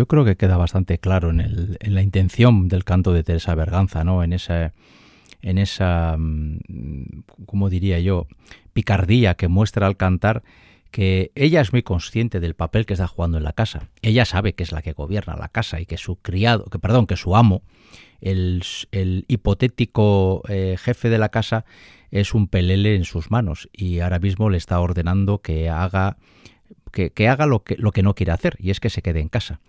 Yo 0.00 0.06
creo 0.06 0.24
que 0.24 0.38
queda 0.38 0.56
bastante 0.56 0.96
claro 0.96 1.28
en, 1.28 1.76
la 1.78 2.00
intención 2.00 2.68
del 2.68 2.84
canto 2.84 3.12
de 3.12 3.22
Teresa 3.22 3.54
Berganza, 3.54 4.02
¿no? 4.02 4.24
En 4.24 4.32
esa, 4.32 4.72
en 5.42 5.58
esa, 5.58 6.16
mm, 6.18 7.24
¿cómo 7.44 7.68
diría 7.68 8.00
yo?, 8.00 8.26
picardía 8.72 9.34
que 9.34 9.48
muestra 9.48 9.86
al 9.86 9.98
cantar 9.98 10.42
que 10.90 11.32
ella 11.34 11.60
es 11.60 11.74
muy 11.74 11.82
consciente 11.82 12.40
del 12.40 12.54
papel 12.54 12.86
que 12.86 12.94
está 12.94 13.08
jugando 13.08 13.36
en 13.36 13.44
la 13.44 13.52
casa. 13.52 13.90
Ella 14.00 14.24
sabe 14.24 14.54
que 14.54 14.62
es 14.62 14.72
la 14.72 14.80
que 14.80 14.94
gobierna 14.94 15.36
la 15.36 15.48
casa 15.48 15.82
y 15.82 15.84
que 15.84 15.98
su 15.98 16.16
criado, 16.16 16.64
que 16.64 16.78
perdón, 16.78 17.06
que 17.06 17.16
su 17.16 17.36
amo, 17.36 17.60
el, 18.22 18.62
hipotético 19.28 20.42
eh, 20.48 20.76
jefe 20.78 21.10
de 21.10 21.18
la 21.18 21.28
casa, 21.28 21.66
es 22.10 22.32
un 22.32 22.48
pelele 22.48 22.94
en 22.94 23.04
sus 23.04 23.30
manos 23.30 23.68
y 23.70 24.00
ahora 24.00 24.18
mismo 24.18 24.48
le 24.48 24.56
está 24.56 24.80
ordenando 24.80 25.42
que 25.42 25.68
haga 25.68 26.16
que, 26.90 27.28
haga 27.28 27.46
lo 27.46 27.62
que, 27.62 27.76
lo 27.76 27.92
que 27.92 28.02
no 28.02 28.14
quiere 28.14 28.32
hacer, 28.32 28.56
y 28.58 28.70
es 28.70 28.80
que 28.80 28.90
se 28.90 29.02
quede 29.02 29.20
en 29.20 29.28
casa. 29.28 29.60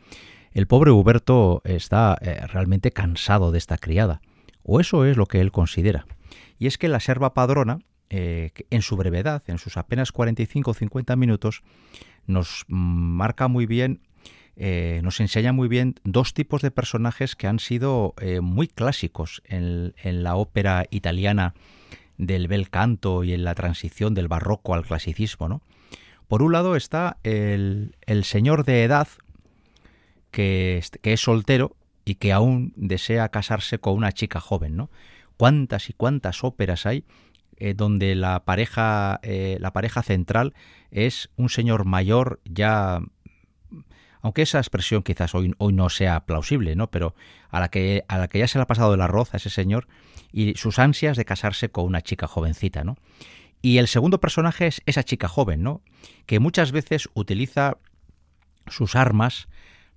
El 0.52 0.68
pobre 0.68 0.92
Huberto 0.92 1.62
está 1.64 2.18
eh, 2.22 2.46
realmente 2.48 2.92
cansado 2.92 3.52
de 3.52 3.58
esta 3.58 3.78
criada, 3.78 4.22
o 4.64 4.80
eso 4.80 5.06
es 5.06 5.18
lo 5.18 5.26
que 5.26 5.40
él 5.40 5.52
considera. 5.52 6.06
Y 6.60 6.68
es 6.68 6.78
que 6.78 6.90
la 6.90 7.00
serva 7.00 7.34
padrona, 7.34 7.80
eh, 8.10 8.52
en 8.70 8.82
su 8.82 8.98
brevedad, 8.98 9.44
en 9.48 9.58
sus 9.58 9.78
apenas 9.78 10.12
45 10.12 10.72
o 10.72 10.74
50 10.74 11.16
minutos, 11.16 11.64
nos 12.28 12.66
marca 12.68 13.48
muy 13.48 13.66
bien, 13.66 14.02
eh, 14.58 15.00
nos 15.04 15.22
enseña 15.22 15.54
muy 15.54 15.70
bien 15.70 15.96
dos 16.04 16.34
tipos 16.34 16.62
de 16.62 16.72
personajes 16.72 17.36
que 17.36 17.48
han 17.48 17.60
sido 17.60 18.14
muy 18.42 18.68
clásicos 18.68 19.42
en, 19.46 19.96
en, 20.04 20.24
la 20.24 20.36
ópera 20.36 20.86
italiana 20.92 21.54
del 22.18 22.48
bel 22.48 22.70
canto 22.70 23.24
y 23.24 23.34
en 23.34 23.46
la 23.46 23.56
transición 23.56 24.14
del 24.14 24.28
barroco 24.28 24.76
al 24.76 24.86
clasicismo, 24.86 25.48
¿no? 25.48 25.62
Por 26.32 26.44
un 26.44 26.54
lado 26.54 26.78
está 26.78 27.18
el, 27.24 27.94
señor 28.24 28.64
de 28.64 28.86
edad 28.86 29.10
que, 30.32 30.82
es 31.04 31.20
soltero 31.20 31.76
y 32.06 32.16
que 32.16 32.32
aún 32.32 32.72
desea 32.78 33.28
casarse 33.28 33.80
con 33.80 33.96
una 33.96 34.14
chica 34.14 34.40
joven, 34.40 34.78
¿no? 34.78 34.90
¿Cuántas 35.36 35.90
y 35.90 35.94
cuántas 35.94 36.46
óperas 36.46 36.86
hay 36.86 37.04
eh, 37.58 37.74
donde 37.74 38.16
la 38.16 38.46
pareja, 38.46 39.20
eh, 39.24 39.58
la 39.60 39.74
pareja 39.74 40.04
central 40.04 40.54
es 40.90 41.30
un 41.36 41.50
señor 41.50 41.84
mayor 41.84 42.40
ya 42.46 43.02
aunque 44.22 44.44
esa 44.44 44.60
expresión 44.60 45.04
quizás 45.04 45.36
hoy, 45.36 45.54
hoy 45.58 45.74
no 45.74 45.90
sea 45.90 46.26
plausible, 46.26 46.78
¿no? 46.78 46.90
Pero 46.92 47.14
a 47.50 47.60
la 47.60 47.68
que 47.68 48.06
a 48.08 48.18
la 48.18 48.30
que 48.30 48.40
ya 48.40 48.48
se 48.48 48.58
le 48.58 48.62
ha 48.62 48.68
pasado 48.68 48.94
el 48.94 49.02
arroz 49.02 49.34
a 49.34 49.38
ese 49.38 49.50
señor 49.50 49.90
y 50.32 50.54
sus 50.56 50.80
ansias 50.80 51.18
de 51.18 51.26
casarse 51.26 51.72
con 51.72 51.84
una 51.84 52.00
chica 52.00 52.26
jovencita, 52.28 52.86
¿no? 52.86 52.96
Y 53.62 53.78
el 53.78 53.88
segundo 53.88 54.20
personaje 54.20 54.68
es 54.68 54.82
esa 54.86 55.04
chica 55.04 55.28
joven, 55.28 55.62
¿no? 55.62 55.82
Que 56.26 56.40
muchas 56.40 56.72
veces 56.72 57.10
utiliza 57.14 57.78
sus 58.68 58.96
armas 58.96 59.48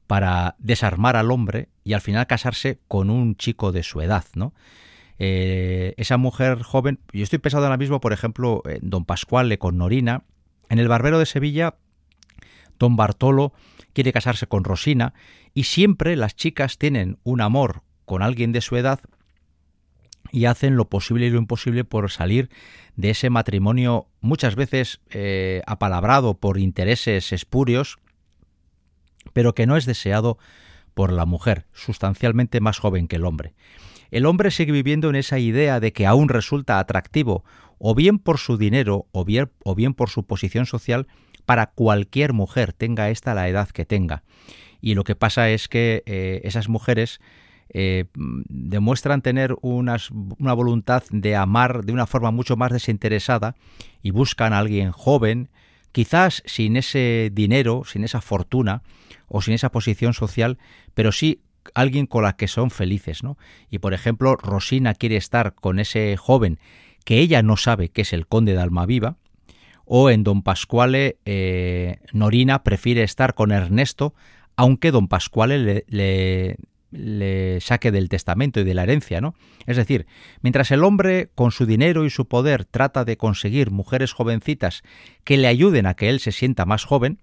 para 0.06 0.56
desarmar 0.58 1.16
al 1.16 1.30
hombre 1.30 1.68
y 1.82 1.94
al 1.94 2.00
final 2.00 2.26
casarse 2.26 2.80
con 2.88 3.10
un 3.10 3.36
chico 3.36 3.72
de 3.72 3.82
su 3.82 4.00
edad, 4.00 4.24
¿no? 4.34 4.52
Eh, 5.18 5.94
esa 5.96 6.16
mujer 6.16 6.62
joven, 6.62 6.98
yo 7.12 7.22
estoy 7.22 7.38
pensando 7.38 7.66
ahora 7.66 7.76
mismo, 7.76 8.00
por 8.00 8.12
ejemplo, 8.12 8.62
en 8.66 8.90
Don 8.90 9.04
Pascuale 9.04 9.58
con 9.58 9.78
Norina, 9.78 10.24
en 10.68 10.78
El 10.78 10.88
Barbero 10.88 11.18
de 11.18 11.26
Sevilla, 11.26 11.76
Don 12.78 12.96
Bartolo 12.96 13.52
quiere 13.92 14.12
casarse 14.12 14.46
con 14.46 14.64
Rosina 14.64 15.14
y 15.54 15.64
siempre 15.64 16.16
las 16.16 16.34
chicas 16.34 16.78
tienen 16.78 17.18
un 17.22 17.40
amor 17.40 17.82
con 18.04 18.22
alguien 18.22 18.52
de 18.52 18.60
su 18.60 18.76
edad 18.76 19.00
y 20.32 20.46
hacen 20.46 20.76
lo 20.76 20.88
posible 20.88 21.26
y 21.26 21.30
lo 21.30 21.38
imposible 21.38 21.84
por 21.84 22.10
salir 22.10 22.50
de 22.96 23.10
ese 23.10 23.30
matrimonio 23.30 24.08
muchas 24.20 24.56
veces 24.56 25.00
eh, 25.10 25.62
apalabrado 25.66 26.34
por 26.34 26.58
intereses 26.58 27.32
espurios, 27.32 27.98
pero 29.32 29.54
que 29.54 29.66
no 29.66 29.76
es 29.76 29.86
deseado 29.86 30.38
por 30.94 31.12
la 31.12 31.26
mujer, 31.26 31.66
sustancialmente 31.72 32.60
más 32.60 32.78
joven 32.78 33.08
que 33.08 33.16
el 33.16 33.24
hombre. 33.24 33.54
El 34.10 34.26
hombre 34.26 34.50
sigue 34.50 34.72
viviendo 34.72 35.08
en 35.08 35.16
esa 35.16 35.38
idea 35.38 35.80
de 35.80 35.92
que 35.92 36.06
aún 36.06 36.28
resulta 36.28 36.78
atractivo, 36.78 37.44
o 37.78 37.94
bien 37.94 38.18
por 38.18 38.38
su 38.38 38.56
dinero, 38.56 39.06
o 39.10 39.24
bien, 39.24 39.50
o 39.64 39.74
bien 39.74 39.94
por 39.94 40.08
su 40.08 40.24
posición 40.24 40.66
social, 40.66 41.08
para 41.46 41.66
cualquier 41.66 42.32
mujer, 42.32 42.72
tenga 42.72 43.10
ésta 43.10 43.34
la 43.34 43.48
edad 43.48 43.68
que 43.68 43.84
tenga. 43.84 44.22
Y 44.80 44.94
lo 44.94 45.04
que 45.04 45.16
pasa 45.16 45.50
es 45.50 45.68
que 45.68 46.02
eh, 46.06 46.42
esas 46.44 46.68
mujeres 46.68 47.20
eh, 47.68 48.04
demuestran 48.14 49.22
tener 49.22 49.56
una 49.60 49.98
voluntad 50.54 51.02
de 51.10 51.36
amar 51.36 51.84
de 51.84 51.92
una 51.92 52.06
forma 52.06 52.30
mucho 52.30 52.56
más 52.56 52.72
desinteresada 52.72 53.56
y 54.02 54.10
buscan 54.10 54.52
a 54.52 54.58
alguien 54.58 54.92
joven, 54.92 55.48
quizás 55.92 56.42
sin 56.46 56.76
ese 56.76 57.30
dinero, 57.32 57.82
sin 57.84 58.04
esa 58.04 58.20
fortuna 58.20 58.82
o 59.28 59.42
sin 59.42 59.54
esa 59.54 59.70
posición 59.70 60.14
social, 60.14 60.58
pero 60.94 61.12
sí 61.12 61.40
alguien 61.74 62.06
con 62.06 62.24
la 62.24 62.36
que 62.36 62.48
son 62.48 62.70
felices, 62.70 63.22
¿no? 63.22 63.38
Y 63.70 63.78
por 63.78 63.94
ejemplo, 63.94 64.36
Rosina 64.36 64.94
quiere 64.94 65.16
estar 65.16 65.54
con 65.54 65.78
ese 65.78 66.16
joven 66.16 66.58
que 67.04 67.18
ella 67.18 67.42
no 67.42 67.56
sabe 67.56 67.88
que 67.88 68.02
es 68.02 68.12
el 68.12 68.26
conde 68.26 68.52
de 68.52 68.60
Almaviva, 68.60 69.16
o 69.84 70.10
en 70.10 70.24
Don 70.24 70.42
Pascuale 70.42 71.18
eh, 71.24 71.98
Norina 72.12 72.62
prefiere 72.62 73.02
estar 73.02 73.34
con 73.34 73.52
Ernesto, 73.52 74.14
aunque 74.56 74.90
Don 74.90 75.08
Pascuale 75.08 75.58
le, 75.58 75.84
le 75.88 76.56
saque 77.60 77.90
del 77.90 78.08
testamento 78.08 78.60
y 78.60 78.64
de 78.64 78.74
la 78.74 78.84
herencia, 78.84 79.20
¿no? 79.20 79.34
Es 79.66 79.76
decir, 79.76 80.06
mientras 80.42 80.70
el 80.70 80.84
hombre 80.84 81.30
con 81.34 81.50
su 81.50 81.66
dinero 81.66 82.04
y 82.04 82.10
su 82.10 82.26
poder 82.26 82.64
trata 82.64 83.04
de 83.04 83.16
conseguir 83.16 83.70
mujeres 83.70 84.12
jovencitas 84.12 84.82
que 85.24 85.36
le 85.36 85.48
ayuden 85.48 85.86
a 85.86 85.94
que 85.94 86.08
él 86.08 86.20
se 86.20 86.32
sienta 86.32 86.64
más 86.64 86.84
joven, 86.84 87.18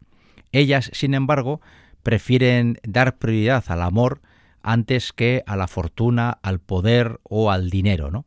ellas, 0.51 0.91
sin 0.93 1.13
embargo, 1.13 1.61
prefieren 2.03 2.79
dar 2.83 3.17
prioridad 3.17 3.63
al 3.67 3.81
amor 3.81 4.21
antes 4.61 5.13
que 5.13 5.43
a 5.47 5.55
la 5.55 5.67
fortuna, 5.67 6.37
al 6.41 6.59
poder 6.59 7.19
o 7.23 7.51
al 7.51 7.69
dinero, 7.69 8.11
¿no? 8.11 8.25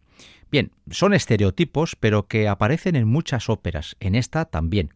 Bien, 0.51 0.71
son 0.91 1.15
estereotipos, 1.15 1.97
pero 1.97 2.29
que 2.29 2.49
aparecen 2.49 2.97
en 2.97 3.09
muchas 3.09 3.49
óperas, 3.49 3.97
en 4.01 4.15
esta 4.15 4.45
también 4.45 4.93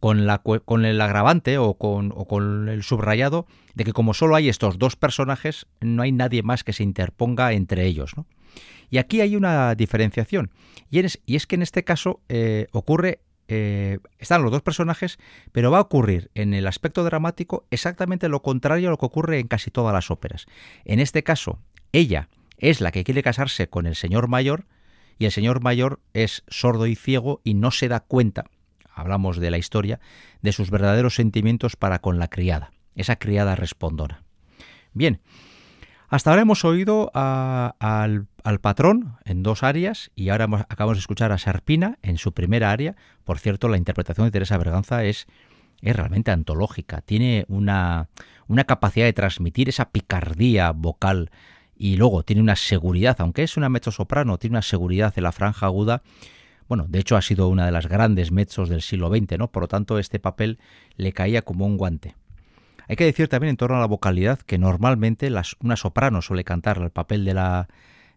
con, 0.00 0.26
la, 0.26 0.38
con 0.38 0.84
el 0.84 1.00
agravante 1.00 1.58
o 1.58 1.74
con, 1.74 2.12
o 2.14 2.26
con 2.26 2.68
el 2.68 2.82
subrayado 2.82 3.46
de 3.74 3.84
que 3.84 3.92
como 3.92 4.14
solo 4.14 4.36
hay 4.36 4.48
estos 4.48 4.78
dos 4.78 4.96
personajes, 4.96 5.66
no 5.80 6.02
hay 6.02 6.12
nadie 6.12 6.42
más 6.42 6.64
que 6.64 6.72
se 6.72 6.82
interponga 6.82 7.52
entre 7.52 7.86
ellos. 7.86 8.14
Y 8.90 8.98
aquí 8.98 9.20
hay 9.20 9.36
una 9.36 9.74
diferenciación, 9.74 10.50
y 10.90 11.00
es, 11.00 11.46
que 11.46 11.54
en 11.56 11.62
este 11.62 11.84
caso 11.84 12.20
eh, 12.28 12.68
ocurre 12.72 13.20
eh, 13.48 13.98
están 14.18 14.42
los 14.42 14.50
dos 14.50 14.62
personajes, 14.62 15.18
pero 15.52 15.70
va 15.70 15.78
a 15.78 15.82
ocurrir 15.82 16.30
en 16.34 16.52
el 16.52 16.66
aspecto 16.66 17.04
dramático 17.04 17.64
exactamente 17.70 18.28
lo 18.28 18.42
contrario 18.42 18.88
a 18.88 18.90
lo 18.90 18.98
que 18.98 19.06
ocurre 19.06 19.38
en 19.38 19.46
casi 19.46 19.70
todas 19.70 19.94
las 19.94 20.10
óperas. 20.10 20.46
En 20.84 20.98
este 20.98 21.22
caso, 21.22 21.60
ella 21.92 22.28
es 22.58 22.80
la 22.80 22.90
que 22.90 23.04
quiere 23.04 23.22
casarse 23.22 23.68
con 23.68 23.86
el 23.86 23.94
señor 23.94 24.26
mayor 24.28 24.66
y 25.18 25.26
el 25.26 25.32
señor 25.32 25.62
mayor 25.62 26.00
es 26.12 26.42
sordo 26.48 26.86
y 26.86 26.96
ciego 26.96 27.40
y 27.44 27.54
no 27.54 27.70
se 27.70 27.88
da 27.88 28.00
cuenta 28.00 28.46
hablamos 28.96 29.36
de 29.36 29.50
la 29.50 29.58
historia, 29.58 30.00
de 30.42 30.52
sus 30.52 30.70
verdaderos 30.70 31.14
sentimientos 31.14 31.76
para 31.76 32.00
con 32.00 32.18
la 32.18 32.28
criada, 32.28 32.72
esa 32.96 33.16
criada 33.16 33.54
respondona. 33.54 34.24
Bien, 34.92 35.20
hasta 36.08 36.30
ahora 36.30 36.42
hemos 36.42 36.64
oído 36.64 37.10
al, 37.14 38.28
patrón 38.60 39.16
en 39.24 39.42
dos 39.42 39.62
áreas 39.62 40.10
y 40.14 40.30
ahora 40.30 40.46
acabamos 40.68 40.96
de 40.96 41.00
escuchar 41.00 41.32
a 41.32 41.38
Sarpina 41.38 41.98
en 42.02 42.16
su 42.16 42.32
primera 42.32 42.70
área. 42.70 42.96
Por 43.24 43.38
cierto, 43.38 43.68
la 43.68 43.76
interpretación 43.76 44.26
de 44.26 44.30
Teresa 44.30 44.56
Berganza 44.56 45.04
es, 45.04 45.26
es 45.82 45.96
realmente 45.96 46.30
antológica, 46.30 47.02
tiene 47.02 47.44
una, 47.48 48.08
una 48.46 48.64
capacidad 48.64 49.04
de 49.04 49.12
transmitir 49.12 49.68
esa 49.68 49.90
picardía 49.90 50.70
vocal 50.70 51.30
y 51.76 51.96
luego 51.96 52.22
tiene 52.22 52.40
una 52.40 52.56
seguridad, 52.56 53.16
aunque 53.18 53.42
es 53.42 53.56
una 53.56 53.68
mezzo-soprano, 53.68 54.38
tiene 54.38 54.54
una 54.54 54.62
seguridad 54.62 55.12
en 55.16 55.24
la 55.24 55.32
franja 55.32 55.66
aguda 55.66 56.02
bueno, 56.68 56.86
de 56.88 56.98
hecho 56.98 57.16
ha 57.16 57.22
sido 57.22 57.48
una 57.48 57.66
de 57.66 57.72
las 57.72 57.86
grandes 57.86 58.32
mezzos 58.32 58.68
del 58.68 58.82
siglo 58.82 59.08
XX, 59.08 59.38
¿no? 59.38 59.48
Por 59.50 59.62
lo 59.62 59.68
tanto, 59.68 59.98
este 59.98 60.18
papel 60.18 60.58
le 60.96 61.12
caía 61.12 61.42
como 61.42 61.66
un 61.66 61.76
guante. 61.76 62.14
Hay 62.88 62.96
que 62.96 63.04
decir 63.04 63.28
también 63.28 63.50
en 63.50 63.56
torno 63.56 63.76
a 63.76 63.80
la 63.80 63.86
vocalidad 63.86 64.38
que 64.40 64.58
normalmente 64.58 65.30
una 65.60 65.76
soprano 65.76 66.22
suele 66.22 66.44
cantar 66.44 66.78
el 66.78 66.90
papel 66.90 67.24
de 67.24 67.34
la, 67.34 67.68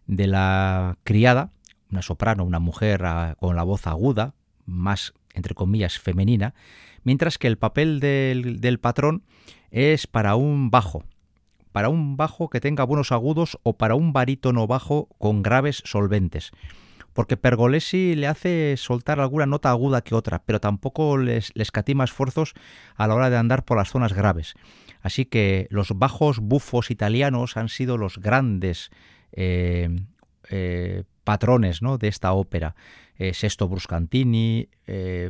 de 0.06 0.26
la 0.26 0.98
criada, 1.04 1.50
una 1.90 2.02
soprano, 2.02 2.44
una 2.44 2.60
mujer 2.60 3.04
ah, 3.04 3.36
con 3.38 3.56
la 3.56 3.64
voz 3.64 3.86
aguda, 3.86 4.34
más 4.66 5.14
entre 5.34 5.54
comillas 5.54 5.98
femenina, 5.98 6.54
mientras 7.02 7.38
que 7.38 7.48
el 7.48 7.58
papel 7.58 8.00
del, 8.00 8.60
del 8.60 8.78
patrón 8.78 9.24
es 9.70 10.06
para 10.06 10.36
un 10.36 10.70
bajo, 10.70 11.04
para 11.72 11.88
un 11.88 12.16
bajo 12.16 12.48
que 12.48 12.60
tenga 12.60 12.84
buenos 12.84 13.12
agudos 13.12 13.58
o 13.62 13.76
para 13.76 13.94
un 13.94 14.12
barítono 14.12 14.66
bajo 14.66 15.08
con 15.18 15.42
graves 15.42 15.82
solventes 15.84 16.52
porque 17.12 17.36
Pergolesi 17.36 18.14
le 18.14 18.26
hace 18.26 18.76
soltar 18.76 19.20
alguna 19.20 19.46
nota 19.46 19.70
aguda 19.70 20.02
que 20.02 20.14
otra, 20.14 20.42
pero 20.44 20.60
tampoco 20.60 21.18
les, 21.18 21.52
catima 21.72 22.04
esfuerzos 22.04 22.54
a 22.96 23.06
la 23.06 23.14
hora 23.14 23.30
de 23.30 23.36
andar 23.36 23.64
por 23.64 23.78
las 23.78 23.90
zonas 23.90 24.12
graves. 24.12 24.54
Así 25.02 25.24
que 25.24 25.66
los 25.70 25.98
bajos 25.98 26.38
bufos 26.40 26.90
italianos 26.90 27.56
han 27.56 27.68
sido 27.68 27.96
los 27.96 28.18
grandes 28.18 28.90
eh, 29.32 29.88
eh, 30.50 31.04
patrones 31.24 31.82
¿no? 31.82 31.98
de 31.98 32.08
esta 32.08 32.32
ópera. 32.32 32.74
Eh, 33.16 33.34
Sesto 33.34 33.68
Bruscantini, 33.68 34.68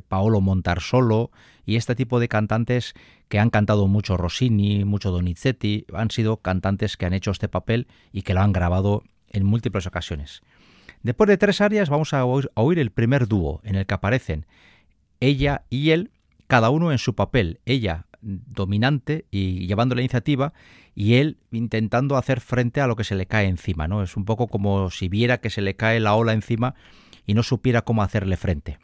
Paolo 0.09 0.41
Montarsolo 0.41 1.33
y 1.67 1.77
este 1.77 1.95
tipo 1.95 2.21
de 2.21 2.29
cantantes 2.29 2.95
que 3.29 3.39
han 3.39 3.51
cantado 3.51 3.87
mucho 3.87 4.17
Rossini, 4.17 4.85
mucho 4.85 5.11
Donizetti, 5.11 5.87
han 5.93 6.11
sido 6.11 6.39
cantantes 6.39 6.97
que 6.97 7.07
han 7.07 7.13
hecho 7.13 7.31
este 7.31 7.49
papel 7.49 7.89
y 8.13 8.23
que 8.23 8.35
lo 8.35 8.41
han 8.41 8.53
grabado 8.53 9.03
en 9.29 9.45
múltiples 9.45 9.87
ocasiones. 9.87 10.43
Después 11.03 11.29
de 11.29 11.39
tres 11.39 11.61
áreas 11.61 11.89
vamos 11.89 12.13
a 12.13 12.25
oír 12.25 12.79
el 12.79 12.91
primer 12.91 13.27
dúo 13.27 13.61
en 13.65 13.75
el 13.75 13.87
que 13.87 13.95
aparecen 13.95 14.47
ella 15.21 15.63
y 15.71 15.91
él, 15.91 16.11
cada 16.47 16.71
uno 16.71 16.93
en 16.93 16.99
su 16.99 17.15
papel, 17.15 17.61
ella 17.65 18.07
dominante 18.23 19.25
y 19.31 19.67
llevando 19.67 19.95
la 19.95 20.03
iniciativa 20.03 20.53
y 20.95 21.15
él 21.15 21.39
intentando 21.53 22.17
hacer 22.17 22.41
frente 22.41 22.81
a 22.81 22.87
lo 22.87 22.97
que 22.97 23.05
se 23.05 23.15
le 23.15 23.27
cae 23.27 23.47
encima, 23.47 23.89
¿no? 23.89 24.03
Es 24.03 24.17
un 24.17 24.25
poco 24.25 24.49
como 24.49 24.91
si 24.91 25.09
viera 25.09 25.41
que 25.41 25.51
se 25.51 25.63
le 25.63 25.75
cae 25.75 26.01
la 26.01 26.15
ola 26.15 26.33
encima 26.33 26.75
y 27.27 27.35
no 27.35 27.43
supiera 27.43 27.83
cómo 27.83 28.03
hacerle 28.03 28.37
frente. 28.37 28.79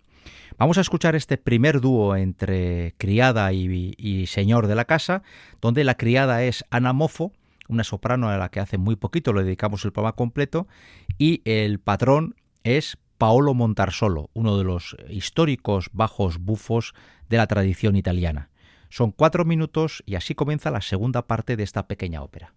Vamos 0.59 0.79
a 0.79 0.81
escuchar 0.81 1.15
este 1.17 1.37
primer 1.37 1.81
dúo 1.81 2.17
entre 2.17 2.95
criada 2.97 3.53
y, 3.53 4.27
señor 4.27 4.69
de 4.69 4.75
la 4.75 4.87
casa, 4.87 5.23
donde 5.61 5.85
la 5.85 5.97
criada 5.97 6.45
es 6.45 6.65
Ana 6.71 6.93
Mofo, 6.93 7.33
una 7.69 7.85
soprano 7.85 8.29
a 8.29 8.37
la 8.37 8.51
que 8.51 8.61
hace 8.61 8.79
muy 8.79 8.97
poquito 8.97 9.33
le 9.33 9.45
dedicamos 9.45 9.85
el 9.85 9.93
programa 9.93 10.17
completo, 10.17 10.67
y 11.19 11.43
el 11.45 11.79
patrón 11.81 12.35
es 12.65 12.99
Paolo 13.19 13.55
Montarsolo, 13.55 14.31
uno 14.35 14.59
de 14.59 14.65
los 14.65 14.97
históricos 15.09 15.89
bajos 15.93 16.39
bufos 16.39 16.95
de 17.29 17.39
la 17.39 17.47
tradición 17.47 17.97
italiana. 17.97 18.51
Son 18.89 19.11
cuatro 19.11 19.45
minutos 19.45 20.03
y 20.07 20.15
así 20.15 20.35
comienza 20.35 20.71
la 20.71 20.81
segunda 20.81 21.27
parte 21.27 21.57
de 21.57 21.63
esta 21.65 21.87
pequeña 21.87 22.23
ópera. 22.23 22.53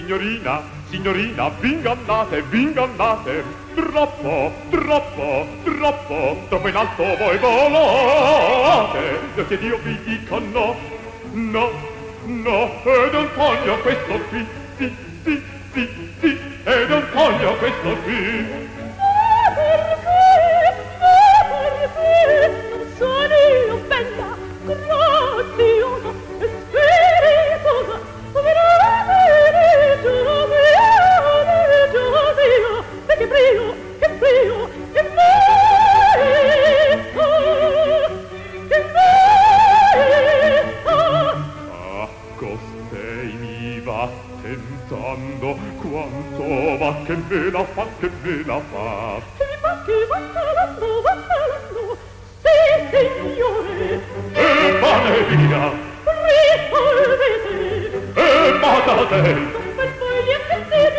Signorina, 0.00 0.62
signorina, 0.88 1.50
vingannate, 1.60 2.40
vingannate, 2.48 3.44
troppo, 3.74 4.50
troppo, 4.70 5.46
troppo, 5.62 6.36
troppo 6.48 6.68
in 6.68 6.74
alto 6.74 7.04
voi 7.18 7.36
volate, 7.36 9.20
io 9.36 9.46
che 9.46 9.58
Dio 9.58 9.78
vi 9.82 9.98
dica 10.04 10.38
no, 10.38 10.74
no, 11.32 11.70
no, 12.24 12.82
ed 12.82 13.28
foglio 13.34 13.78
questo 13.80 14.18
qui, 14.30 14.46
sì, 14.78 14.96
sì, 15.22 15.42
sì, 15.74 15.88
sì, 16.20 16.38
ed 16.64 17.02
foglio 17.12 17.56
questo 17.56 17.96
qui. 18.02 18.48
Ma 18.96 19.52
perché, 19.54 20.24
ma 20.98 21.44
perché, 21.46 22.94
sono 22.96 23.34
io 23.66 23.76
bella, 23.86 24.36
graziosa 24.64 25.69
pensando 44.90 45.56
quanto 45.80 46.44
va 46.78 46.96
che 47.04 47.14
me 47.14 47.50
la 47.50 47.64
fa 47.64 47.86
che 47.98 48.10
me 48.22 48.42
la 48.44 48.60
fa 48.70 49.20
che 49.36 49.44
mi 49.44 49.56
fa 49.60 49.82
che 49.84 50.06
va 50.08 50.20
calando 50.32 51.02
va 51.02 51.16
calando 51.28 51.96
sì 52.42 52.56
signore 52.90 54.00
e 54.32 54.78
pane 54.80 55.14
mia 55.36 55.64
risolvete 56.26 57.54
e 58.14 58.52
matate 58.52 59.20
per 59.76 59.90
poi 59.98 60.18
gli 60.24 60.32
assassini 60.32 60.90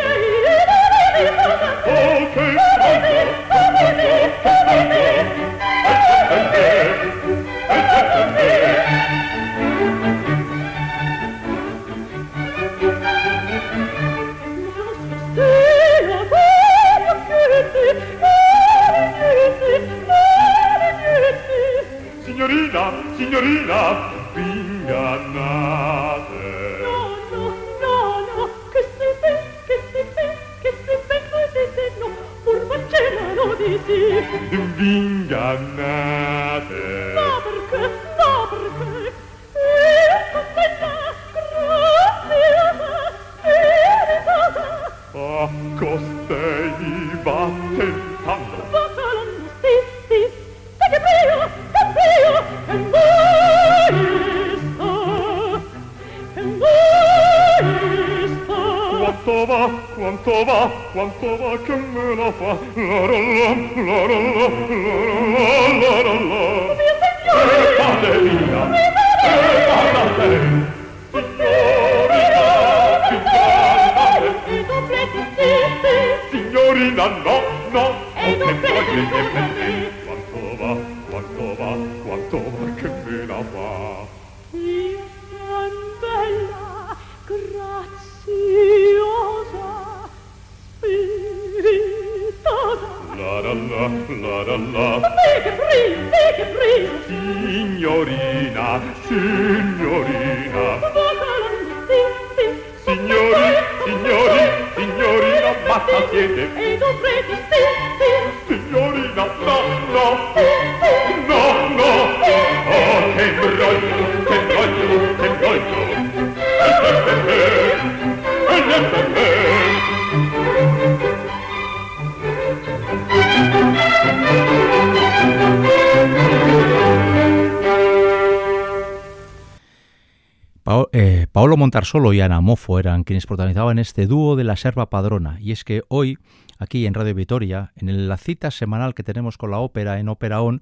Paolo 131.32 131.58
Montarsolo 131.58 132.14
y 132.14 132.22
Ana 132.22 132.42
Mofo 132.42 132.78
eran 132.78 133.04
quienes 133.04 133.26
protagonizaban 133.26 133.80
este 133.80 134.06
dúo 134.06 134.36
de 134.36 134.44
la 134.44 134.58
Serva 134.58 134.90
Padrona. 134.90 135.38
Y 135.40 135.54
es 135.54 135.64
que 135.64 135.82
hoy, 135.88 136.18
aquí 136.62 136.86
en 136.86 136.94
Radio 136.94 137.16
Vitoria, 137.16 137.74
en 137.76 138.08
la 138.08 138.18
cita 138.18 138.52
semanal 138.52 138.94
que 138.94 139.02
tenemos 139.02 139.36
con 139.36 139.50
la 139.50 139.58
ópera 139.58 140.00
en 140.00 140.10
Ópera 140.10 140.44
On, 140.44 140.62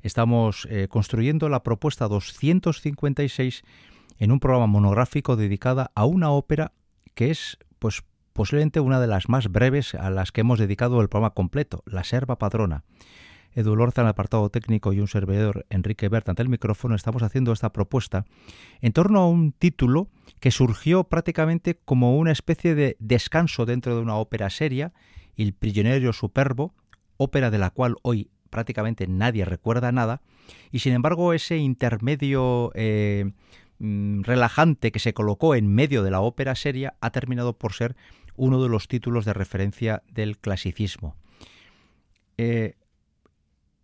estamos 0.00 0.68
eh, 0.70 0.86
construyendo 0.88 1.48
la 1.48 1.64
propuesta 1.64 2.06
256 2.06 3.64
en 4.18 4.30
un 4.30 4.38
programa 4.38 4.68
monográfico 4.68 5.34
dedicada 5.34 5.90
a 5.96 6.06
una 6.06 6.30
ópera 6.30 6.70
que 7.14 7.32
es, 7.32 7.58
pues, 7.80 8.04
posiblemente 8.32 8.78
una 8.78 9.00
de 9.00 9.08
las 9.08 9.28
más 9.28 9.50
breves 9.50 9.96
a 9.96 10.08
las 10.10 10.30
que 10.30 10.42
hemos 10.42 10.60
dedicado 10.60 11.00
el 11.00 11.08
programa 11.08 11.34
completo, 11.34 11.82
La 11.84 12.04
Serva 12.04 12.38
Padrona. 12.38 12.84
Edu 13.52 13.74
Lorza 13.74 14.02
en 14.02 14.06
el 14.06 14.10
apartado 14.10 14.48
técnico 14.50 14.92
y 14.92 15.00
un 15.00 15.08
servidor, 15.08 15.66
Enrique 15.68 16.08
Bert, 16.08 16.28
ante 16.28 16.42
el 16.42 16.48
micrófono, 16.48 16.94
estamos 16.94 17.24
haciendo 17.24 17.50
esta 17.50 17.72
propuesta 17.72 18.24
en 18.80 18.92
torno 18.92 19.18
a 19.18 19.26
un 19.26 19.50
título 19.50 20.10
que 20.38 20.52
surgió 20.52 21.02
prácticamente 21.02 21.76
como 21.84 22.16
una 22.16 22.30
especie 22.30 22.76
de 22.76 22.96
descanso 23.00 23.66
dentro 23.66 23.96
de 23.96 24.02
una 24.02 24.14
ópera 24.14 24.48
seria, 24.48 24.92
El 25.36 25.52
prisionero 25.52 26.12
superbo, 26.12 26.74
ópera 27.16 27.50
de 27.50 27.58
la 27.58 27.70
cual 27.70 27.96
hoy 28.02 28.30
prácticamente 28.50 29.06
nadie 29.06 29.44
recuerda 29.44 29.92
nada, 29.92 30.20
y 30.70 30.80
sin 30.80 30.92
embargo 30.92 31.32
ese 31.32 31.56
intermedio 31.56 32.72
eh, 32.74 33.30
mm, 33.78 34.22
relajante 34.22 34.92
que 34.92 34.98
se 34.98 35.14
colocó 35.14 35.54
en 35.54 35.72
medio 35.72 36.02
de 36.02 36.10
la 36.10 36.20
ópera 36.20 36.54
seria 36.54 36.94
ha 37.00 37.10
terminado 37.10 37.56
por 37.56 37.72
ser 37.72 37.96
uno 38.36 38.62
de 38.62 38.68
los 38.68 38.88
títulos 38.88 39.24
de 39.24 39.32
referencia 39.32 40.02
del 40.10 40.38
clasicismo. 40.38 41.16
Eh, 42.38 42.74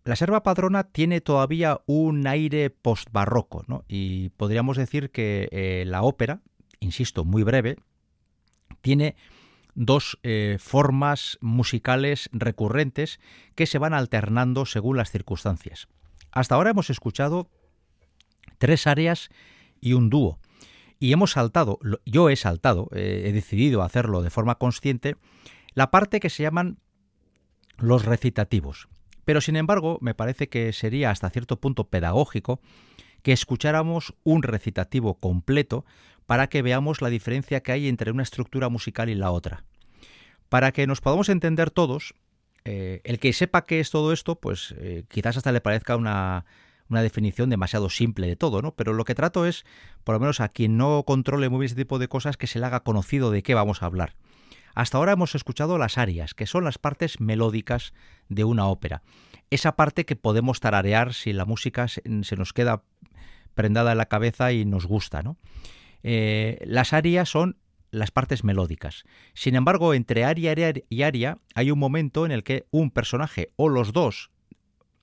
la 0.03 0.15
serva 0.15 0.41
padrona 0.41 0.85
tiene 0.85 1.21
todavía 1.21 1.81
un 1.85 2.25
aire 2.27 2.69
postbarroco, 2.69 3.63
¿no? 3.67 3.83
y 3.87 4.29
podríamos 4.29 4.77
decir 4.77 5.11
que 5.11 5.49
eh, 5.51 5.83
la 5.85 6.01
ópera, 6.01 6.41
insisto, 6.79 7.25
muy 7.25 7.43
breve, 7.43 7.77
tiene 8.81 9.15
dos 9.77 10.19
eh, 10.23 10.57
formas 10.59 11.37
musicales 11.39 12.29
recurrentes 12.33 13.19
que 13.55 13.67
se 13.67 13.77
van 13.77 13.93
alternando 13.93 14.65
según 14.65 14.97
las 14.97 15.11
circunstancias. 15.11 15.87
Hasta 16.31 16.55
ahora 16.55 16.71
hemos 16.71 16.89
escuchado 16.89 17.47
tres 18.57 18.87
áreas 18.87 19.29
y 19.79 19.93
un 19.93 20.09
dúo. 20.09 20.39
Y 20.99 21.13
hemos 21.13 21.31
saltado, 21.33 21.79
yo 22.05 22.29
he 22.29 22.35
saltado, 22.35 22.89
eh, 22.91 23.25
he 23.27 23.31
decidido 23.31 23.83
hacerlo 23.83 24.23
de 24.23 24.31
forma 24.31 24.55
consciente, 24.55 25.15
la 25.75 25.91
parte 25.91 26.19
que 26.19 26.31
se 26.31 26.41
llaman 26.41 26.79
los 27.77 28.03
recitativos. 28.03 28.89
Pero 29.25 29.41
sin 29.41 29.57
embargo, 29.57 29.99
me 30.01 30.15
parece 30.15 30.49
que 30.49 30.73
sería 30.73 31.11
hasta 31.11 31.29
cierto 31.29 31.59
punto 31.59 31.87
pedagógico 31.87 32.61
que 33.21 33.31
escucháramos 33.31 34.15
un 34.23 34.41
recitativo 34.41 35.19
completo 35.19 35.85
para 36.25 36.47
que 36.47 36.63
veamos 36.63 37.01
la 37.03 37.09
diferencia 37.09 37.61
que 37.61 37.73
hay 37.73 37.87
entre 37.87 38.09
una 38.09 38.23
estructura 38.23 38.69
musical 38.69 39.09
y 39.09 39.15
la 39.15 39.29
otra. 39.29 39.65
Para 40.49 40.71
que 40.71 40.87
nos 40.87 41.01
podamos 41.01 41.29
entender 41.29 41.71
todos, 41.71 42.13
eh, 42.65 43.01
el 43.03 43.19
que 43.19 43.33
sepa 43.33 43.63
qué 43.63 43.79
es 43.79 43.91
todo 43.91 44.13
esto, 44.13 44.35
pues 44.39 44.75
eh, 44.77 45.03
quizás 45.07 45.37
hasta 45.37 45.51
le 45.51 45.61
parezca 45.61 45.95
una, 45.95 46.45
una 46.89 47.01
definición 47.01 47.49
demasiado 47.49 47.89
simple 47.89 48.27
de 48.27 48.35
todo, 48.35 48.61
¿no? 48.61 48.75
Pero 48.75 48.93
lo 48.93 49.05
que 49.05 49.15
trato 49.15 49.45
es, 49.45 49.65
por 50.03 50.15
lo 50.15 50.19
menos 50.19 50.39
a 50.39 50.49
quien 50.49 50.77
no 50.77 51.03
controle 51.03 51.49
muy 51.49 51.59
bien 51.59 51.67
este 51.67 51.81
tipo 51.81 51.99
de 51.99 52.07
cosas, 52.07 52.37
que 52.37 52.47
se 52.47 52.59
le 52.59 52.65
haga 52.65 52.81
conocido 52.81 53.31
de 53.31 53.43
qué 53.43 53.53
vamos 53.53 53.83
a 53.83 53.87
hablar. 53.87 54.15
Hasta 54.75 54.97
ahora 54.97 55.13
hemos 55.13 55.33
escuchado 55.33 55.77
las 55.77 55.97
arias, 55.97 56.33
que 56.33 56.45
son 56.45 56.63
las 56.63 56.77
partes 56.77 57.19
melódicas 57.19 57.93
de 58.29 58.43
una 58.43 58.67
ópera. 58.67 59.01
Esa 59.49 59.75
parte 59.75 60.05
que 60.05 60.15
podemos 60.15 60.59
tararear 60.59 61.13
si 61.13 61.33
la 61.33 61.45
música 61.45 61.87
se 61.87 62.35
nos 62.35 62.53
queda 62.53 62.83
prendada 63.55 63.93
en 63.93 63.97
la 63.97 64.05
cabeza 64.05 64.51
y 64.51 64.65
nos 64.65 64.85
gusta. 64.85 65.23
¿no? 65.23 65.37
Eh, 66.03 66.59
las 66.65 66.93
arias 66.93 67.27
son 67.27 67.57
las 67.91 68.11
partes 68.11 68.43
melódicas. 68.43 69.03
Sin 69.33 69.55
embargo, 69.55 69.93
entre 69.93 70.25
aria 70.25 70.53
y 70.89 71.01
aria 71.03 71.39
hay 71.55 71.71
un 71.71 71.79
momento 71.79 72.25
en 72.25 72.31
el 72.31 72.43
que 72.43 72.65
un 72.71 72.91
personaje 72.91 73.51
o 73.55 73.69
los 73.69 73.93
dos, 73.93 74.31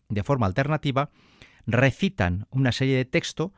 de 0.09 0.23
forma 0.23 0.47
alternativa, 0.47 1.11
recitan 1.67 2.47
una 2.51 2.73
serie 2.73 2.97
de 2.97 3.05
texto 3.05 3.53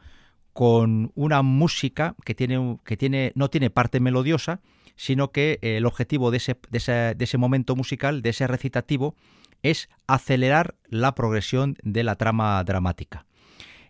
con 0.52 1.12
una 1.14 1.42
música 1.42 2.14
que, 2.24 2.34
tiene, 2.34 2.78
que 2.84 2.96
tiene, 2.96 3.32
no 3.34 3.50
tiene 3.50 3.68
parte 3.68 4.00
melodiosa, 4.00 4.60
sino 4.96 5.30
que 5.30 5.58
el 5.60 5.84
objetivo 5.84 6.30
de 6.30 6.38
ese, 6.38 6.56
de, 6.70 7.14
ese, 7.18 7.38
momento 7.38 7.76
musical, 7.76 8.22
de 8.22 8.30
ese 8.30 8.46
recitativo, 8.46 9.14
es 9.62 9.88
acelerar 10.06 10.74
la 10.88 11.14
progresión 11.14 11.76
de 11.82 12.04
la 12.04 12.14
trama 12.14 12.62
dramática. 12.64 13.26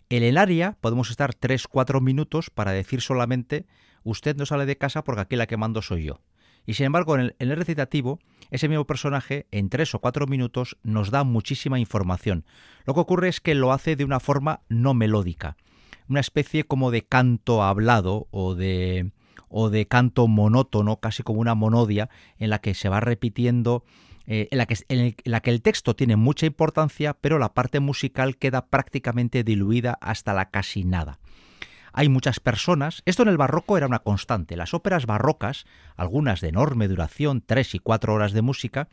En 0.09 0.23
el 0.23 0.37
área 0.37 0.77
podemos 0.81 1.09
estar 1.09 1.33
3-4 1.33 2.01
minutos 2.01 2.49
para 2.49 2.71
decir 2.71 3.01
solamente 3.01 3.65
usted 4.09 4.35
no 4.37 4.45
sale 4.45 4.65
de 4.65 4.77
casa 4.77 5.03
porque 5.03 5.21
aquí 5.21 5.35
la 5.35 5.47
que 5.47 5.57
mando 5.57 5.81
soy 5.81 6.05
yo. 6.05 6.21
Y 6.65 6.73
sin 6.73 6.87
embargo, 6.87 7.17
en 7.17 7.33
el, 7.39 7.55
recitativo, 7.55 8.19
ese 8.51 8.67
mismo 8.67 8.85
personaje, 8.85 9.47
en 9.51 9.69
tres 9.69 9.95
o 9.95 9.99
cuatro 9.99 10.27
minutos, 10.27 10.77
nos 10.83 11.11
da 11.11 11.23
muchísima 11.23 11.79
información. 11.79 12.45
Lo 12.85 12.93
que 12.93 12.99
ocurre 12.99 13.29
es 13.29 13.39
que 13.39 13.55
lo 13.55 13.71
hace 13.71 13.95
de 13.95 14.03
una 14.03 14.19
forma 14.19 14.61
no 14.67 14.93
melódica, 14.93 15.55
una 16.09 16.19
especie 16.19 16.65
como 16.65 16.91
de 16.91 17.03
canto 17.05 17.63
hablado 17.63 18.27
o 18.31 18.53
de, 18.53 19.11
o 19.47 19.69
de 19.69 19.87
canto 19.87 20.27
monótono, 20.27 20.99
casi 20.99 21.23
como 21.23 21.39
una 21.39 21.55
monodia, 21.55 22.09
en 22.37 22.49
la 22.49 22.59
que 22.59 22.73
se 22.73 22.89
va 22.89 22.99
repitiendo, 22.99 23.85
eh, 24.25 24.49
en, 24.51 24.57
la 24.57 24.65
que, 24.65 24.75
en, 24.89 25.15
la 25.23 25.39
que 25.39 25.51
el 25.51 25.61
texto 25.61 25.95
tiene 25.95 26.17
mucha 26.17 26.45
importancia, 26.45 27.13
pero 27.13 27.39
la 27.39 27.53
parte 27.53 27.79
musical 27.79 28.35
queda 28.35 28.67
prácticamente 28.67 29.45
diluida 29.45 29.97
hasta 30.01 30.33
la 30.33 30.49
casi 30.49 30.83
nada 30.83 31.19
hay 31.97 32.09
muchas 32.09 32.39
personas. 32.39 33.01
Esto 33.05 33.23
en 33.23 33.29
el 33.29 33.37
barroco 33.37 33.75
era 33.75 33.87
una 33.87 33.97
constante. 33.97 34.55
Las 34.55 34.75
óperas 34.75 35.07
barrocas, 35.07 35.65
algunas 35.95 36.41
de 36.41 36.49
enorme 36.49 36.87
duración, 36.87 37.41
tres 37.43 37.73
y 37.73 37.79
cuatro 37.79 38.13
horas 38.13 38.33
de 38.33 38.43
música, 38.43 38.87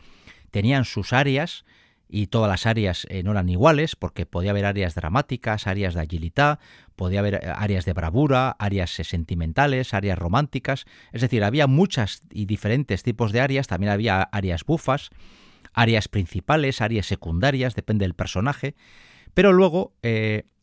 tenían 0.50 0.86
sus 0.86 1.12
áreas 1.12 1.66
y 2.08 2.28
todas 2.28 2.48
las 2.48 2.64
áreas 2.64 3.06
eh, 3.10 3.22
no 3.22 3.32
eran 3.32 3.50
iguales 3.50 3.94
porque 3.94 4.24
podía 4.24 4.52
haber 4.52 4.64
áreas 4.64 4.94
dramáticas, 4.94 5.66
áreas 5.66 5.92
de 5.92 6.00
agilidad, 6.00 6.60
podía 6.96 7.18
haber 7.20 7.34
eh, 7.34 7.52
áreas 7.54 7.84
de 7.84 7.92
bravura, 7.92 8.56
áreas 8.58 8.98
eh, 8.98 9.04
sentimentales, 9.04 9.92
áreas 9.92 10.18
románticas, 10.18 10.86
es 11.12 11.20
decir, 11.20 11.44
había 11.44 11.66
muchas 11.66 12.22
y 12.30 12.46
diferentes 12.46 13.02
tipos 13.02 13.32
de 13.32 13.42
áreas, 13.42 13.66
también 13.66 13.92
había 13.92 14.22
áreas 14.22 14.64
bufas, 14.64 15.10
áreas 15.74 16.08
principales, 16.08 16.80
áreas 16.80 17.04
secundarias, 17.04 17.74
depende 17.74 18.06
del 18.06 18.14
personaje, 18.14 18.74
pero 19.34 19.52
luego 19.52 19.92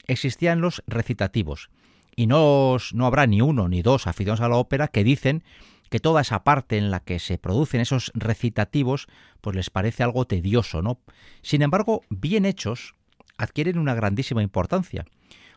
existían 0.07 0.61
los 0.61 0.81
recitativos 0.87 1.69
y 2.15 2.27
no, 2.27 2.77
no 2.93 3.05
habrá 3.05 3.27
ni 3.27 3.41
uno 3.41 3.67
ni 3.67 3.81
dos 3.81 4.07
aficionados 4.07 4.41
a 4.41 4.49
la 4.49 4.57
ópera 4.57 4.87
que 4.87 5.03
dicen 5.03 5.43
que 5.89 5.99
toda 5.99 6.21
esa 6.21 6.43
parte 6.43 6.77
en 6.77 6.89
la 6.89 7.01
que 7.01 7.19
se 7.19 7.37
producen 7.37 7.81
esos 7.81 8.11
recitativos, 8.15 9.07
pues 9.41 9.55
les 9.55 9.69
parece 9.69 10.03
algo 10.03 10.25
tedioso, 10.25 10.81
¿no? 10.81 11.01
Sin 11.41 11.61
embargo, 11.61 12.01
bien 12.09 12.45
hechos, 12.45 12.95
adquieren 13.37 13.77
una 13.77 13.93
grandísima 13.93 14.41
importancia. 14.41 15.05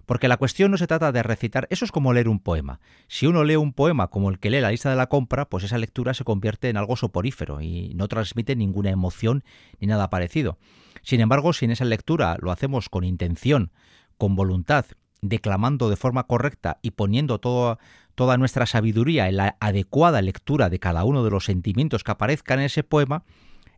Porque 0.06 0.28
la 0.28 0.36
cuestión 0.36 0.70
no 0.70 0.76
se 0.76 0.86
trata 0.86 1.12
de 1.12 1.22
recitar, 1.22 1.66
eso 1.70 1.84
es 1.84 1.92
como 1.92 2.12
leer 2.12 2.28
un 2.28 2.40
poema. 2.40 2.80
Si 3.08 3.26
uno 3.26 3.42
lee 3.42 3.56
un 3.56 3.72
poema 3.72 4.08
como 4.08 4.28
el 4.28 4.38
que 4.38 4.50
lee 4.50 4.60
la 4.60 4.70
lista 4.70 4.90
de 4.90 4.96
la 4.96 5.08
compra, 5.08 5.48
pues 5.48 5.64
esa 5.64 5.78
lectura 5.78 6.12
se 6.12 6.24
convierte 6.24 6.68
en 6.68 6.76
algo 6.76 6.96
soporífero 6.96 7.62
y 7.62 7.94
no 7.94 8.08
transmite 8.08 8.54
ninguna 8.54 8.90
emoción 8.90 9.44
ni 9.80 9.86
nada 9.86 10.10
parecido. 10.10 10.58
Sin 11.02 11.20
embargo, 11.20 11.52
si 11.52 11.64
en 11.64 11.70
esa 11.70 11.84
lectura 11.84 12.36
lo 12.40 12.50
hacemos 12.50 12.88
con 12.90 13.04
intención, 13.04 13.70
con 14.18 14.36
voluntad 14.36 14.84
declamando 15.28 15.88
de 15.88 15.96
forma 15.96 16.26
correcta 16.26 16.78
y 16.82 16.92
poniendo 16.92 17.38
toda, 17.40 17.78
toda 18.14 18.37
nuestra 18.37 18.66
sabiduría 18.66 19.28
en 19.28 19.38
la 19.38 19.56
adecuada 19.58 20.20
lectura 20.20 20.68
de 20.68 20.78
cada 20.78 21.04
uno 21.04 21.24
de 21.24 21.30
los 21.30 21.46
sentimientos 21.46 22.04
que 22.04 22.12
aparezcan 22.12 22.58
en 22.58 22.66
ese 22.66 22.84
poema, 22.84 23.24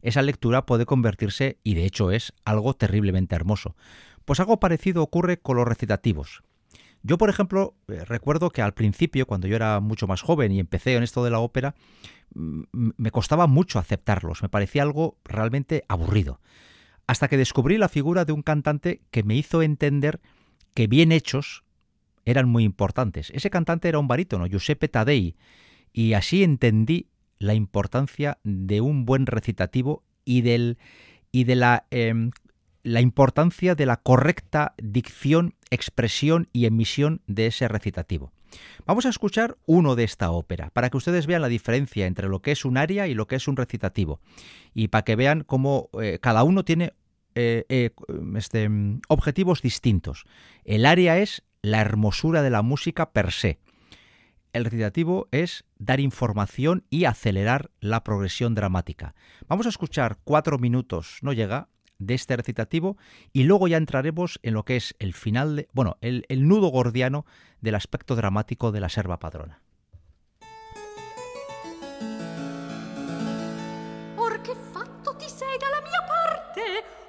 esa 0.03 0.23
lectura 0.23 0.67
puede 0.67 0.87
convertirse, 0.87 1.59
y 1.63 1.75
de 1.75 1.85
hecho 1.85 2.11
es, 2.11 2.33
algo 2.45 2.75
terriblemente 2.75 3.37
hermoso. 3.37 3.77
Pues 4.25 4.41
algo 4.41 4.59
parecido 4.59 5.03
ocurre 5.03 5.39
con 5.39 5.57
los 5.57 5.67
recitativos. 5.67 6.43
Yo, 7.03 7.19
por 7.19 7.31
ejemplo, 7.31 7.77
eh, 7.87 8.05
recuerdo 8.05 8.51
que 8.51 8.63
al 8.63 8.75
principio, 8.75 9.27
cuando 9.27 9.47
yo 9.47 9.55
era 9.55 9.79
mucho 9.79 10.09
más 10.09 10.23
joven 10.23 10.51
y 10.51 10.59
empecé 10.59 10.97
en 10.97 11.05
esto 11.05 11.23
de 11.23 11.31
la 11.31 11.39
ópera, 11.39 11.77
me 12.35 13.11
costaba 13.13 13.47
mucho 13.47 13.79
aceptarlos, 13.79 14.43
me 14.43 14.49
parecía 14.49 14.83
algo 14.83 15.17
realmente 15.25 15.85
aburrido. 15.89 16.41
Hasta 17.07 17.29
que 17.29 17.37
descubrí 17.37 17.79
la 17.79 17.89
figura 17.89 18.25
de 18.25 18.33
un 18.33 18.43
cantante 18.43 19.03
que 19.13 19.23
me 19.23 19.37
hizo 19.37 19.63
entender 19.63 20.21
que 20.77 20.87
bien 20.87 21.11
hechos 21.11 21.65
eran 22.27 22.49
muy 22.49 22.63
importantes. 22.63 23.31
Ese 23.31 23.49
cantante 23.49 23.89
era 23.89 23.99
un 23.99 24.09
barítono, 24.09 24.47
Giuseppe 24.47 24.89
Taddei, 24.89 25.35
y 25.93 26.13
así 26.13 26.45
entendí 26.45 27.09
la 27.39 27.55
importancia 27.55 28.39
de 28.45 28.83
un 28.83 29.07
buen 29.07 29.25
recitativo 29.25 30.05
y, 30.27 30.43
del, 30.43 30.77
y 31.33 31.45
de 31.45 31.57
la, 31.57 31.87
em, 31.91 32.31
la 32.83 33.01
importancia 33.01 33.75
de 33.75 33.87
la 33.87 33.97
correcta 33.97 34.75
dicción, 34.77 35.55
expresión 35.71 36.47
y 36.53 36.67
emisión 36.67 37.23
de 37.27 37.47
ese 37.47 37.69
recitativo. 37.69 38.31
Vamos 38.85 39.07
a 39.07 39.09
escuchar 39.09 39.57
uno 39.65 39.97
de 39.97 40.05
esta 40.05 40.31
ópera, 40.31 40.69
para 40.71 40.91
que 40.91 40.99
ustedes 40.99 41.27
vean 41.27 41.43
la 41.43 41.49
diferencia 41.49 42.07
entre 42.07 42.29
lo 42.29 42.43
que 42.43 42.53
es 42.53 42.67
un 42.67 42.77
aria 42.77 43.07
y 43.07 43.15
lo 43.15 43.27
que 43.27 43.37
es 43.37 43.49
un 43.49 43.57
recitativo, 43.57 44.21
y 44.75 44.89
para 44.89 45.05
que 45.05 45.17
vean 45.17 45.43
cómo 45.43 45.89
eh, 46.03 46.19
cada 46.21 46.45
uno 46.45 46.65
tiene 46.65 46.93
eh, 47.37 47.91
este, 48.35 48.69
objetivos 49.09 49.63
distintos. 49.63 50.25
El 50.65 50.87
área 50.87 51.19
es 51.19 51.43
la 51.63 51.81
hermosura 51.81 52.43
de 52.43 52.51
la 52.51 52.63
música 52.63 53.13
per 53.13 53.31
se. 53.31 53.59
El 54.53 54.65
recitativo 54.65 55.29
es 55.33 55.65
dar 55.79 56.01
información 56.01 56.85
y 56.89 57.05
acelerar 57.05 57.71
la 57.81 58.03
progresión 58.03 58.55
dramática. 58.55 59.15
Vamos 59.49 59.67
a 59.67 59.69
escuchar 59.69 60.19
cuatro 60.25 60.59
minutos, 60.59 61.19
no 61.21 61.33
llega, 61.33 61.69
de 61.99 62.15
este 62.15 62.37
recitativo 62.37 62.97
y 63.33 63.45
luego 63.45 63.69
ya 63.69 63.77
entraremos 63.77 64.39
en 64.43 64.55
lo 64.55 64.65
que 64.65 64.77
es 64.77 64.95
el 64.99 65.15
final, 65.15 65.57
de, 65.57 65.69
bueno, 65.73 65.97
el, 66.01 66.25
el 66.29 66.47
nudo 66.49 66.69
gordiano 66.69 67.27
del 67.61 67.75
aspecto 67.75 68.17
dramático 68.17 68.73
de 68.73 68.81
la 68.81 68.89
serva 68.89 69.19
padrona. 69.19 69.63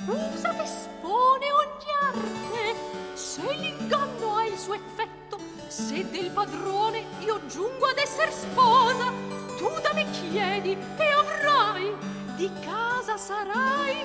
Usa 0.08 0.56
espone 0.64 1.52
ogni 1.52 1.92
arte, 2.02 2.76
se 3.14 3.42
l'inganno 3.56 4.36
ha 4.36 4.46
il 4.46 4.58
suo 4.58 4.74
effetto, 4.74 5.38
se 5.68 6.10
del 6.10 6.32
padrone 6.32 7.04
io 7.20 7.46
giungo 7.48 7.86
ad 7.86 7.98
esser 7.98 8.32
sposa, 8.32 9.12
tu 9.58 9.70
da 9.82 9.92
me 9.94 10.10
chiedi 10.12 10.78
e 10.98 11.08
avrai, 11.12 11.94
di 12.36 12.50
casa 12.64 13.18
sarai 13.18 13.98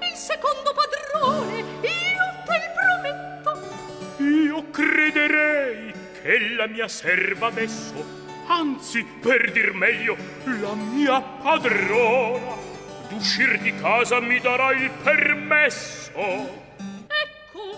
il 0.00 0.16
secondo 0.16 0.72
padrone, 0.74 1.58
io 1.58 2.24
te 2.46 2.54
il 2.56 2.70
prometto. 2.78 4.22
Io 4.22 4.70
crederei 4.70 5.92
che 6.22 6.38
la 6.56 6.66
mia 6.66 6.88
serva 6.88 7.48
adesso 7.48 8.18
anzi, 8.46 9.04
per 9.04 9.52
dir 9.52 9.72
meglio, 9.74 10.16
la 10.44 10.74
mia 10.74 11.20
padrona 11.20 12.69
d'uscir 13.10 13.58
di 13.60 13.74
casa 13.74 14.20
mi 14.20 14.38
darà 14.40 14.72
il 14.72 14.88
permesso. 15.02 16.12
Ecco, 16.16 17.76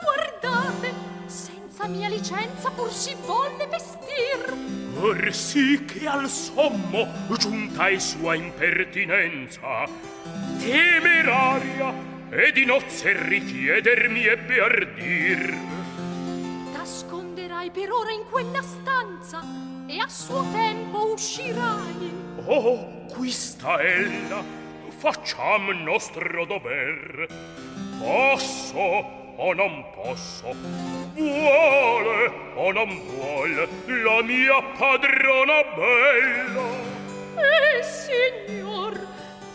guardate, 0.00 0.92
senza 1.26 1.86
mia 1.86 2.08
licenza 2.08 2.70
pur 2.70 2.90
si 2.90 3.14
volle 3.24 3.66
vestir. 3.66 4.56
Or 4.96 5.32
sì 5.32 5.84
che 5.84 6.06
al 6.06 6.28
sommo, 6.28 7.06
giunta 7.38 7.88
è 7.88 7.98
sua 7.98 8.34
impertinenza, 8.34 9.86
temeraria, 10.58 12.08
e 12.30 12.52
di 12.52 12.64
nozze 12.64 13.12
richiedermi 13.26 14.24
ebbe 14.24 14.60
ardir. 14.60 15.54
T'asconderai 16.72 17.70
per 17.70 17.92
ora 17.92 18.10
in 18.12 18.24
quella 18.30 18.62
stanza, 18.62 19.42
e 19.86 19.98
a 19.98 20.08
suo 20.08 20.44
tempo 20.52 21.12
uscirai. 21.12 22.12
Oh, 22.44 23.06
qui 23.12 23.30
sta 23.30 23.80
ella, 23.82 24.42
facciam 25.00 25.70
nostro 25.82 26.44
dover. 26.44 27.26
Posso 27.98 28.78
o 29.36 29.54
non 29.54 29.82
posso, 29.94 30.54
vuole 31.14 32.30
o 32.54 32.70
non 32.70 33.00
vuole 33.06 33.66
la 33.86 34.22
mia 34.22 34.60
padrona 34.76 35.62
bella. 35.74 36.68
Eh, 37.40 37.82
signor, 37.82 38.92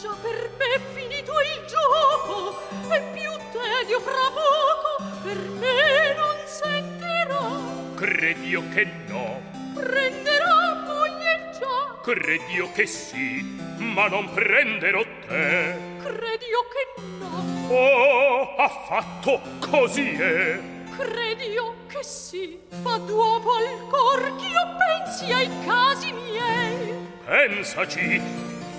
già 0.01 0.15
per 0.19 0.49
me 0.57 0.65
è 0.73 0.79
finito 0.95 1.31
il 1.31 1.65
gioco, 1.67 2.57
e 2.91 3.01
più 3.13 3.29
tedio 3.51 3.99
fra 3.99 4.31
poco 4.33 5.03
per 5.21 5.37
me 5.37 6.15
non 6.15 6.37
sentirò. 6.45 7.93
Credio 7.93 8.63
che 8.73 8.87
no, 9.07 9.41
Prenderò 9.75 10.73
moglie 10.85 11.51
già, 11.59 11.99
credio 12.01 12.71
che 12.71 12.87
sì, 12.87 13.43
ma 13.77 14.07
non 14.07 14.31
prenderò 14.33 15.03
te. 15.35 15.75
credio 16.03 16.59
che 16.71 17.01
no, 17.19 17.43
Oh, 17.67 18.55
affatto 18.57 19.41
così 19.69 20.11
è. 20.13 20.59
credio 20.97 21.75
che 21.87 22.03
sì. 22.03 22.59
Fa 22.83 22.97
duopo 22.97 23.51
al 23.53 23.87
cor 23.89 24.35
ch'io 24.37 24.75
pensi 24.77 25.31
ai 25.31 25.49
casi 25.65 26.11
miei. 26.13 26.93
Pensaci, 27.25 28.21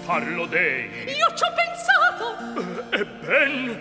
farlo 0.05 0.47
dei. 0.47 0.89
Io 1.09 1.35
ci 1.35 1.45
ho 1.45 1.53
pensato, 1.55 2.97
E 2.97 3.05
ben, 3.05 3.81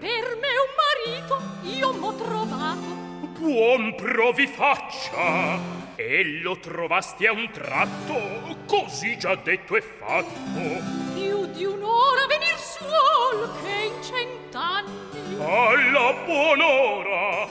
per 0.00 0.36
me 0.40 0.52
un 0.64 0.72
marito 0.80 1.42
io 1.62 1.92
m'ho 1.92 2.14
trovato. 2.14 2.94
buon 3.38 3.94
provi 3.94 4.46
faccia. 4.46 5.84
E 5.96 6.40
lo 6.42 6.58
trovasti 6.58 7.26
a 7.26 7.32
un 7.32 7.48
tratto, 7.50 8.56
così 8.66 9.16
già 9.18 9.34
detto 9.34 9.76
e 9.76 9.80
fatto. 9.82 11.14
più 11.46 11.52
di 11.52 11.64
un'ora 11.64 12.26
venir 12.26 12.58
suol 12.58 13.50
che 13.62 13.84
in 13.86 14.02
cent'anni. 14.02 15.36
Alla 15.38 16.12
buon'ora 16.24 17.46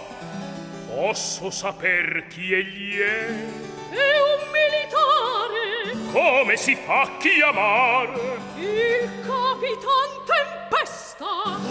posso 0.88 1.49
saper 1.49 2.27
chi 2.27 2.53
egli 2.53 2.97
è? 2.97 3.25
È 3.89 4.19
un 4.21 4.41
militare. 4.51 6.12
Come 6.12 6.55
si 6.58 6.75
fa 6.75 7.10
chiamare. 7.19 8.39
Il 8.58 9.10
capitan 9.21 10.23
Tempesta. 10.25 11.25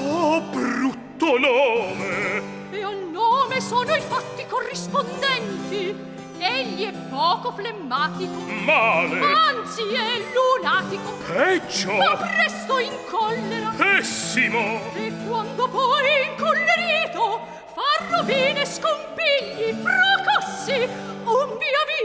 Oh, 0.07 0.41
brutto 0.41 1.39
nome! 1.39 2.43
E 2.71 2.83
al 2.83 3.09
nome 3.11 3.61
sono 3.61 3.95
i 3.95 4.01
fatti 4.01 4.47
corrispondenti. 4.47 6.13
Egli 6.47 6.85
è 6.85 6.93
poco 7.09 7.53
flemmatico, 7.53 8.35
Male! 8.65 9.19
anzi 9.19 9.81
è 9.81 10.21
lunatico. 10.35 11.13
Peggio! 11.33 11.97
Va 11.97 12.17
presto 12.17 12.79
in 12.81 12.93
collera. 13.09 13.73
Pessimo! 13.75 14.79
E 14.95 15.11
quando 15.27 15.67
poi 15.69 16.27
incollerito 16.29 17.41
fa 17.75 18.05
rovine 18.11 18.63
scompigli, 18.67 19.75
fracassi, 19.81 20.87
un 21.25 21.57
via 21.57 21.83
via. 21.89 22.03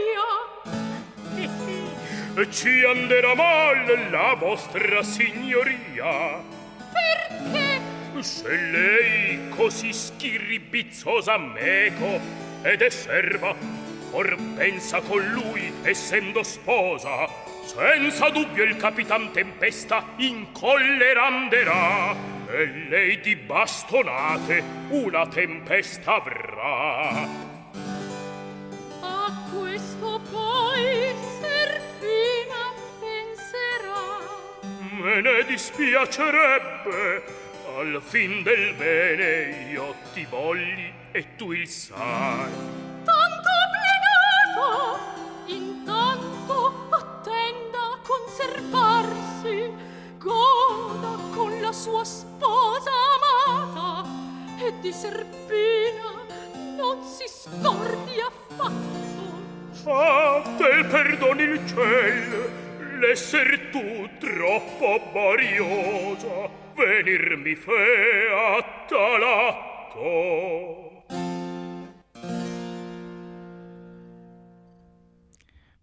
Ci 2.50 2.82
anderà 2.84 3.34
mal 3.34 4.08
la 4.10 4.34
vostra 4.38 5.02
signoria. 5.02 6.42
Perché? 6.90 7.78
Se 8.22 8.56
lei 8.56 9.50
così 9.50 9.92
schiribizzosa 9.92 11.36
meco 11.36 12.18
ed 12.62 12.80
è 12.80 12.88
serva, 12.88 13.54
or 14.12 14.36
pensa 14.56 15.00
con 15.00 15.24
lui, 15.30 15.72
essendo 15.82 16.42
sposa, 16.42 17.28
senza 17.64 18.28
dubbio 18.30 18.64
il 18.64 18.76
capitan 18.76 19.30
Tempesta 19.32 20.04
in 20.16 20.52
collera 20.52 21.26
anderà, 21.26 22.14
e 22.48 22.66
lei 22.88 23.20
di 23.20 23.36
bastonate 23.36 24.62
una 24.88 25.26
tempesta 25.26 26.14
avrà. 26.14 27.28
A 29.00 29.48
questo 29.52 30.20
poi 30.30 31.14
Serpina 31.40 32.72
penserà. 32.98 34.18
Me 35.00 35.20
ne 35.20 35.44
dispiacerebbe, 35.44 37.22
al 37.78 38.02
fin 38.04 38.42
del 38.42 38.74
bene 38.74 39.70
io 39.70 39.94
ti 40.12 40.26
volli 40.28 40.92
e 41.12 41.36
tu 41.36 41.52
il 41.52 41.68
sai. 41.68 42.79
Di 54.90 54.96
Serpina 54.96 56.26
non 56.76 56.98
si 57.04 57.24
scordi 57.28 58.18
affatto. 58.18 59.22
Ah, 59.86 60.42
te 60.58 60.84
perdoni 60.84 61.42
il 61.42 61.60
ciel, 61.64 62.98
l'esser 62.98 63.70
tu 63.70 64.08
troppo 64.18 65.00
bariosa, 65.12 66.50
venirmi 66.74 67.54
fe 67.54 68.26
a 68.34 68.86
tal 68.88 69.22
atto. 69.22 70.90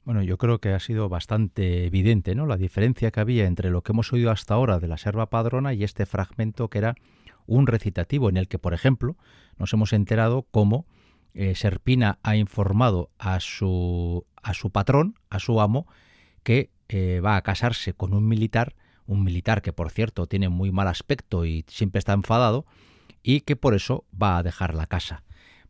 Bueno, 0.04 0.22
yo 0.24 0.38
creo 0.38 0.60
que 0.60 0.74
ha 0.74 0.80
sido 0.80 1.08
bastante 1.08 1.86
evidente, 1.86 2.36
¿no? 2.36 2.46
La 2.46 2.58
diferencia 2.58 3.12
que 3.12 3.20
había 3.22 3.46
entre 3.46 3.70
lo 3.70 3.84
que 3.84 3.94
hemos 3.94 4.12
oído 4.12 4.32
hasta 4.32 4.54
ahora 4.54 4.80
de 4.80 4.88
la 4.88 4.98
serva 4.98 5.30
padrona 5.30 5.74
y 5.74 5.84
este 5.86 6.06
fragmento 6.06 6.70
que 6.70 6.80
era 6.80 6.96
un 7.48 7.66
recitativo 7.68 8.30
en 8.30 8.38
el 8.38 8.48
que, 8.48 8.60
por 8.60 8.74
ejemplo, 8.74 9.18
nos 9.58 9.74
hemos 9.74 9.94
enterado 9.94 10.46
cómo 10.52 10.86
eh, 11.34 11.56
Serpina 11.56 12.20
ha 12.24 12.36
informado 12.36 13.12
a 13.18 13.40
su, 13.40 14.26
a 14.42 14.54
su 14.54 14.72
patrón, 14.72 15.20
a 15.30 15.40
su 15.40 15.60
amo, 15.62 15.88
que 16.44 16.72
eh, 16.90 17.20
va 17.24 17.36
a 17.36 17.42
casarse 17.42 17.94
con 17.94 18.14
un 18.14 18.28
militar, 18.28 18.76
un 19.06 19.24
militar 19.24 19.62
que, 19.62 19.74
por 19.74 19.92
cierto, 19.92 20.28
tiene 20.28 20.50
muy 20.50 20.72
mal 20.72 20.88
aspecto 20.88 21.46
y 21.46 21.66
siempre 21.68 22.00
está 22.00 22.14
enfadado, 22.14 22.66
y 23.22 23.42
que 23.42 23.56
por 23.56 23.76
eso 23.76 24.06
va 24.20 24.38
a 24.38 24.44
dejar 24.44 24.74
la 24.74 24.88
casa. 24.88 25.24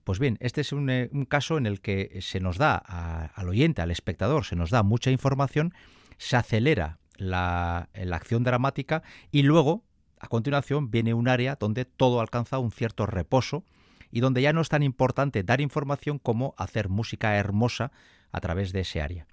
Pues 0.04 0.20
bien, 0.20 0.38
este 0.40 0.62
es 0.62 0.72
un, 0.72 0.90
eh, 0.90 1.10
caso 1.28 1.58
en 1.58 1.66
el 1.66 1.82
que 1.82 2.20
se 2.22 2.40
nos 2.40 2.58
da 2.58 2.76
al 2.78 3.50
oyente, 3.50 3.82
al 3.82 3.92
espectador, 3.92 4.46
se 4.46 4.56
nos 4.56 4.70
da 4.70 4.84
mucha 4.84 5.12
información, 5.12 5.74
se 6.18 6.38
acelera 6.38 7.00
la, 7.18 7.90
la 7.94 8.16
acción 8.16 8.44
dramática 8.44 9.04
y 9.32 9.42
luego, 9.42 9.84
a 10.20 10.28
continuación, 10.28 10.92
viene 10.92 11.14
un 11.14 11.28
área 11.28 11.56
donde 11.56 11.86
todo 11.86 12.22
alcanza 12.22 12.60
un 12.60 12.72
cierto 12.72 13.06
reposo 13.06 13.64
y 14.12 14.20
donde 14.20 14.42
ya 14.42 14.54
no 14.54 14.62
es 14.62 14.70
tan 14.70 14.84
importante 14.84 15.44
dar 15.44 15.62
información 15.62 16.20
como 16.20 16.54
hacer 16.58 16.90
música 16.90 17.36
hermosa 17.36 17.92
a 18.32 18.40
través 18.40 18.72
de 18.72 18.82
ese 18.82 19.02
área. 19.02 19.28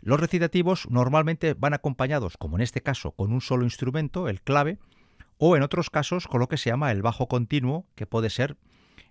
Los 0.00 0.18
recitativos 0.18 0.88
normalmente 0.90 1.54
van 1.54 1.74
acompañados, 1.74 2.36
como 2.36 2.56
en 2.56 2.62
este 2.62 2.82
caso, 2.82 3.12
con 3.12 3.32
un 3.32 3.40
solo 3.40 3.64
instrumento, 3.64 4.28
el 4.28 4.42
clave, 4.42 4.78
o 5.38 5.56
en 5.56 5.62
otros 5.62 5.90
casos 5.90 6.26
con 6.26 6.40
lo 6.40 6.48
que 6.48 6.56
se 6.56 6.70
llama 6.70 6.90
el 6.90 7.02
bajo 7.02 7.28
continuo, 7.28 7.86
que 7.94 8.06
puede 8.06 8.30
ser 8.30 8.56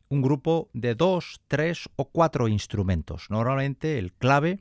un 0.10 0.22
grupo 0.22 0.70
de 0.74 0.96
dos, 0.96 1.42
tres 1.48 1.90
o 1.96 2.10
cuatro 2.10 2.50
instrumentos. 2.50 3.28
Normalmente 3.30 3.98
el 3.98 4.12
clave, 4.12 4.60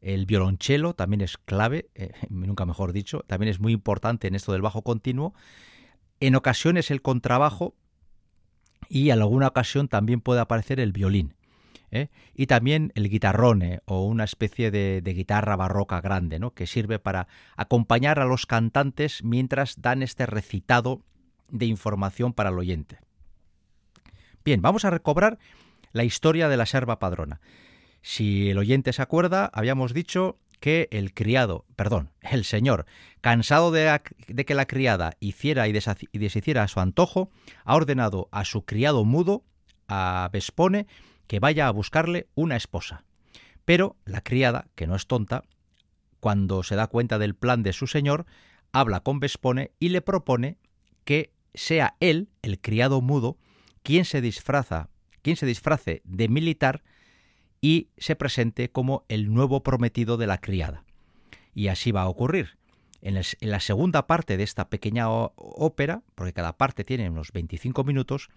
el 0.00 0.26
violonchelo 0.26 0.94
también 0.94 1.20
es 1.20 1.36
clave, 1.36 1.88
eh, 1.94 2.10
nunca 2.28 2.66
mejor 2.66 2.92
dicho, 2.92 3.20
también 3.28 3.50
es 3.50 3.60
muy 3.60 3.72
importante 3.72 4.26
en 4.26 4.34
esto 4.34 4.52
del 4.52 4.62
bajo 4.62 4.82
continuo. 4.82 5.34
En 6.20 6.34
ocasiones 6.36 6.90
el 6.90 7.02
contrabajo 7.02 7.74
y 8.88 9.10
en 9.10 9.20
alguna 9.20 9.48
ocasión 9.48 9.88
también 9.88 10.20
puede 10.20 10.40
aparecer 10.40 10.80
el 10.80 10.92
violín. 10.92 11.34
¿eh? 11.90 12.08
Y 12.34 12.46
también 12.46 12.92
el 12.94 13.08
guitarrone 13.08 13.80
o 13.86 14.04
una 14.04 14.24
especie 14.24 14.70
de, 14.70 15.00
de, 15.02 15.14
guitarra 15.14 15.56
barroca 15.56 16.00
grande, 16.00 16.38
¿no? 16.38 16.52
que 16.52 16.66
sirve 16.66 16.98
para 16.98 17.26
acompañar 17.56 18.20
a 18.20 18.24
los 18.24 18.46
cantantes 18.46 19.24
mientras 19.24 19.80
dan 19.80 20.02
este 20.02 20.26
recitado 20.26 21.02
de 21.48 21.66
información 21.66 22.32
para 22.32 22.50
el 22.50 22.58
oyente. 22.58 22.98
Bien, 24.44 24.62
vamos 24.62 24.84
a 24.84 24.90
recobrar 24.90 25.38
la 25.92 26.04
historia 26.04 26.48
de 26.48 26.56
la 26.56 26.66
serva 26.66 26.98
padrona. 26.98 27.40
Si 28.02 28.50
el 28.50 28.58
oyente 28.58 28.92
se 28.92 29.02
acuerda, 29.02 29.50
habíamos 29.52 29.92
dicho 29.92 30.38
que 30.60 30.88
el 30.92 31.14
criado, 31.14 31.64
perdón, 31.74 32.10
el 32.20 32.44
señor, 32.44 32.86
cansado 33.20 33.70
de, 33.70 34.00
que 34.46 34.54
la 34.54 34.66
criada 34.66 35.16
hiciera 35.18 35.66
y, 35.66 35.72
deshiciera 35.72 36.62
a 36.62 36.68
su 36.68 36.80
antojo, 36.80 37.30
ha 37.64 37.74
ordenado 37.74 38.28
a 38.30 38.44
su 38.44 38.64
criado 38.64 39.04
mudo, 39.04 39.42
a 39.88 40.28
Vespone, 40.32 40.86
que 41.26 41.40
vaya 41.40 41.66
a 41.66 41.72
buscarle 41.72 42.28
una 42.34 42.56
esposa. 42.56 43.04
Pero 43.64 43.96
la 44.04 44.20
criada, 44.20 44.68
que 44.74 44.86
no 44.86 44.94
es 44.94 45.06
tonta, 45.06 45.44
cuando 46.20 46.62
se 46.62 46.76
da 46.76 46.86
cuenta 46.86 47.18
del 47.18 47.34
plan 47.34 47.62
de 47.62 47.72
su 47.72 47.86
señor, 47.86 48.26
habla 48.72 49.00
con 49.00 49.18
Vespone 49.18 49.72
y 49.80 49.88
le 49.88 50.02
propone 50.02 50.58
que 51.04 51.32
sea 51.54 51.96
él, 52.00 52.28
el 52.42 52.60
criado 52.60 53.00
mudo, 53.00 53.38
quien 53.82 54.04
se 54.04 54.20
disfraza, 54.20 54.90
quien 55.22 55.36
se 55.36 55.46
disfrace 55.46 56.02
de 56.04 56.28
militar 56.28 56.82
y 57.60 57.88
se 57.98 58.16
presente 58.16 58.70
como 58.70 59.04
el 59.08 59.32
nuevo 59.32 59.62
prometido 59.62 60.16
de 60.16 60.26
la 60.26 60.38
criada. 60.38 60.84
Y 61.54 61.68
así 61.68 61.92
va 61.92 62.02
a 62.02 62.08
ocurrir. 62.08 62.58
En, 63.02 63.20
la 63.40 63.60
segunda 63.60 64.06
parte 64.06 64.36
de 64.36 64.42
esta 64.42 64.68
pequeña 64.68 65.08
ópera, 65.08 66.02
porque 66.14 66.32
cada 66.32 66.56
parte 66.56 66.84
tiene 66.84 67.08
unos 67.08 67.32
25 67.32 67.84
minutos, 67.84 68.28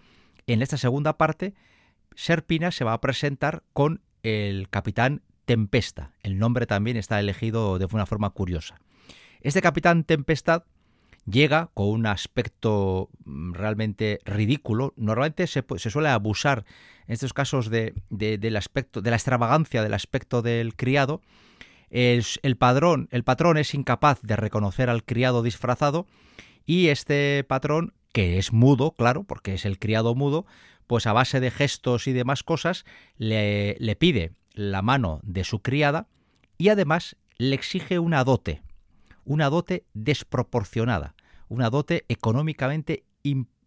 en 0.46 0.62
esta 0.62 0.76
segunda 0.76 1.16
parte, 1.16 1.54
Serpina 2.14 2.70
se 2.70 2.84
va 2.84 2.92
a 2.92 3.00
presentar 3.00 3.62
con 3.72 4.00
el 4.22 4.68
capitán 4.68 5.22
Tempesta. 5.44 6.12
El 6.22 6.38
nombre 6.38 6.66
también 6.66 6.96
está 6.96 7.20
elegido 7.20 7.78
de 7.78 7.86
una 7.86 8.06
forma 8.06 8.30
curiosa. 8.30 8.80
Este 9.40 9.60
capitán 9.60 10.04
Tempestad 10.04 10.64
llega 11.26 11.70
con 11.74 11.88
un 11.88 12.06
aspecto 12.06 13.10
mm, 13.24 13.52
realmente 13.54 14.20
ridículo. 14.24 14.92
Normalmente 14.96 15.46
se, 15.46 15.64
suele 15.78 16.08
abusar 16.08 16.64
en 17.06 17.14
estos 17.14 17.32
casos 17.32 17.70
de, 17.70 17.94
del 18.10 18.56
aspecto, 18.56 19.02
de 19.02 19.10
la 19.10 19.16
extravagancia 19.16 19.82
del 19.82 19.94
aspecto 19.94 20.42
del 20.42 20.74
criado. 20.74 21.20
El, 21.90 22.56
padrón, 22.56 23.08
el 23.12 23.22
patrón 23.22 23.56
es 23.56 23.74
incapaz 23.74 24.20
de 24.22 24.36
reconocer 24.36 24.90
al 24.90 25.04
criado 25.04 25.42
disfrazado 25.42 26.06
y 26.66 26.88
este 26.88 27.44
patrón, 27.44 27.94
que 28.12 28.38
es 28.38 28.52
mudo, 28.52 28.92
claro, 28.92 29.22
porque 29.24 29.54
es 29.54 29.64
el 29.64 29.78
criado 29.78 30.14
mudo, 30.14 30.44
pues 30.88 31.06
a 31.06 31.12
base 31.12 31.38
de 31.38 31.52
gestos 31.52 32.08
y 32.08 32.12
demás 32.12 32.42
cosas 32.42 32.84
le 33.16 33.96
pide 33.98 34.32
la 34.54 34.82
mano 34.82 35.20
de 35.22 35.44
su 35.44 35.60
criada 35.60 36.08
y 36.58 36.68
además 36.70 37.16
le 37.36 37.54
exige 37.54 37.98
una 37.98 38.24
dote 38.24 38.62
una 39.24 39.50
dote 39.50 39.84
desproporcionada, 39.94 41.14
una 41.48 41.70
dote 41.70 42.04
económicamente 42.08 43.04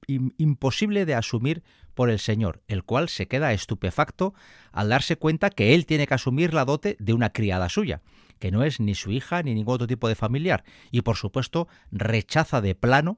imposible 0.07 1.05
de 1.05 1.15
asumir 1.15 1.63
por 1.93 2.09
el 2.09 2.19
señor, 2.19 2.61
el 2.67 2.83
cual 2.83 3.09
se 3.09 3.27
queda 3.27 3.53
estupefacto 3.53 4.33
al 4.71 4.89
darse 4.89 5.17
cuenta 5.17 5.49
que 5.49 5.73
él 5.73 5.85
tiene 5.85 6.07
que 6.07 6.13
asumir 6.13 6.53
la 6.53 6.65
dote 6.65 6.95
de 6.99 7.13
una 7.13 7.31
criada 7.31 7.69
suya, 7.69 8.01
que 8.39 8.51
no 8.51 8.63
es 8.63 8.79
ni 8.79 8.95
su 8.95 9.11
hija 9.11 9.41
ni 9.41 9.53
ningún 9.53 9.75
otro 9.75 9.87
tipo 9.87 10.07
de 10.07 10.15
familiar, 10.15 10.63
y 10.91 11.01
por 11.01 11.17
supuesto 11.17 11.67
rechaza 11.91 12.61
de 12.61 12.75
plano 12.75 13.17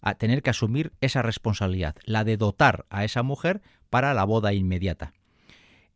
a 0.00 0.14
tener 0.14 0.42
que 0.42 0.50
asumir 0.50 0.92
esa 1.00 1.22
responsabilidad, 1.22 1.96
la 2.04 2.24
de 2.24 2.36
dotar 2.36 2.86
a 2.90 3.04
esa 3.04 3.22
mujer 3.22 3.62
para 3.90 4.14
la 4.14 4.24
boda 4.24 4.52
inmediata. 4.52 5.12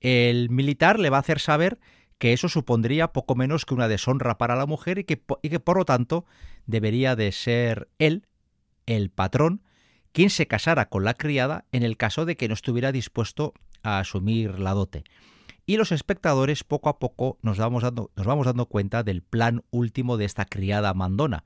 El 0.01 0.51
militar 0.51 0.99
le 0.99 1.11
va 1.11 1.19
a 1.19 1.21
hacer 1.21 1.39
saber 1.39 1.79
que 2.23 2.33
eso 2.33 2.49
supondría 2.49 3.13
poco 3.13 3.35
menos 3.35 3.65
que 3.65 3.75
una 3.75 3.89
deshonra 3.89 4.39
para 4.39 4.55
la 4.55 4.65
mujer 4.65 5.01
y 5.01 5.03
que, 5.03 5.21
y 5.43 5.49
que 5.49 5.59
por 5.59 5.77
lo 5.77 5.85
tanto 5.85 6.25
debería 6.67 7.17
de 7.17 7.33
ser 7.33 7.89
él, 7.99 8.29
el 8.87 9.11
patrón, 9.11 9.65
quien 10.13 10.31
se 10.31 10.47
casara 10.47 10.89
con 10.89 11.03
la 11.03 11.15
criada 11.15 11.65
en 11.73 11.83
el 11.83 11.97
caso 11.97 12.25
de 12.25 12.37
que 12.37 12.47
no 12.47 12.55
estuviera 12.55 12.93
dispuesto 12.93 13.55
a 13.83 13.99
asumir 13.99 14.61
la 14.61 14.73
dote. 14.73 15.03
Y 15.67 15.79
los 15.79 15.91
espectadores 15.91 16.63
poco 16.63 16.91
a 16.91 17.01
poco 17.01 17.41
nos 17.43 17.59
vamos 17.59 17.83
dando, 17.83 18.13
nos 18.15 18.25
vamos 18.25 18.47
dando 18.47 18.67
cuenta 18.67 19.03
del 19.03 19.23
plan 19.23 19.65
último 19.73 20.17
de 20.17 20.27
esta 20.27 20.45
criada 20.45 20.95
mandona, 20.95 21.43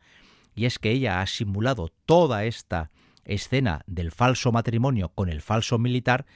y 0.54 0.66
es 0.66 0.78
que 0.78 0.90
ella 0.90 1.22
ha 1.22 1.26
simulado 1.26 1.90
toda 2.04 2.44
esta 2.44 2.90
escena 3.24 3.80
del 3.86 4.12
falso 4.12 4.52
matrimonio 4.52 5.08
con 5.08 5.30
el 5.30 5.40
falso 5.40 5.78
militar 5.78 6.26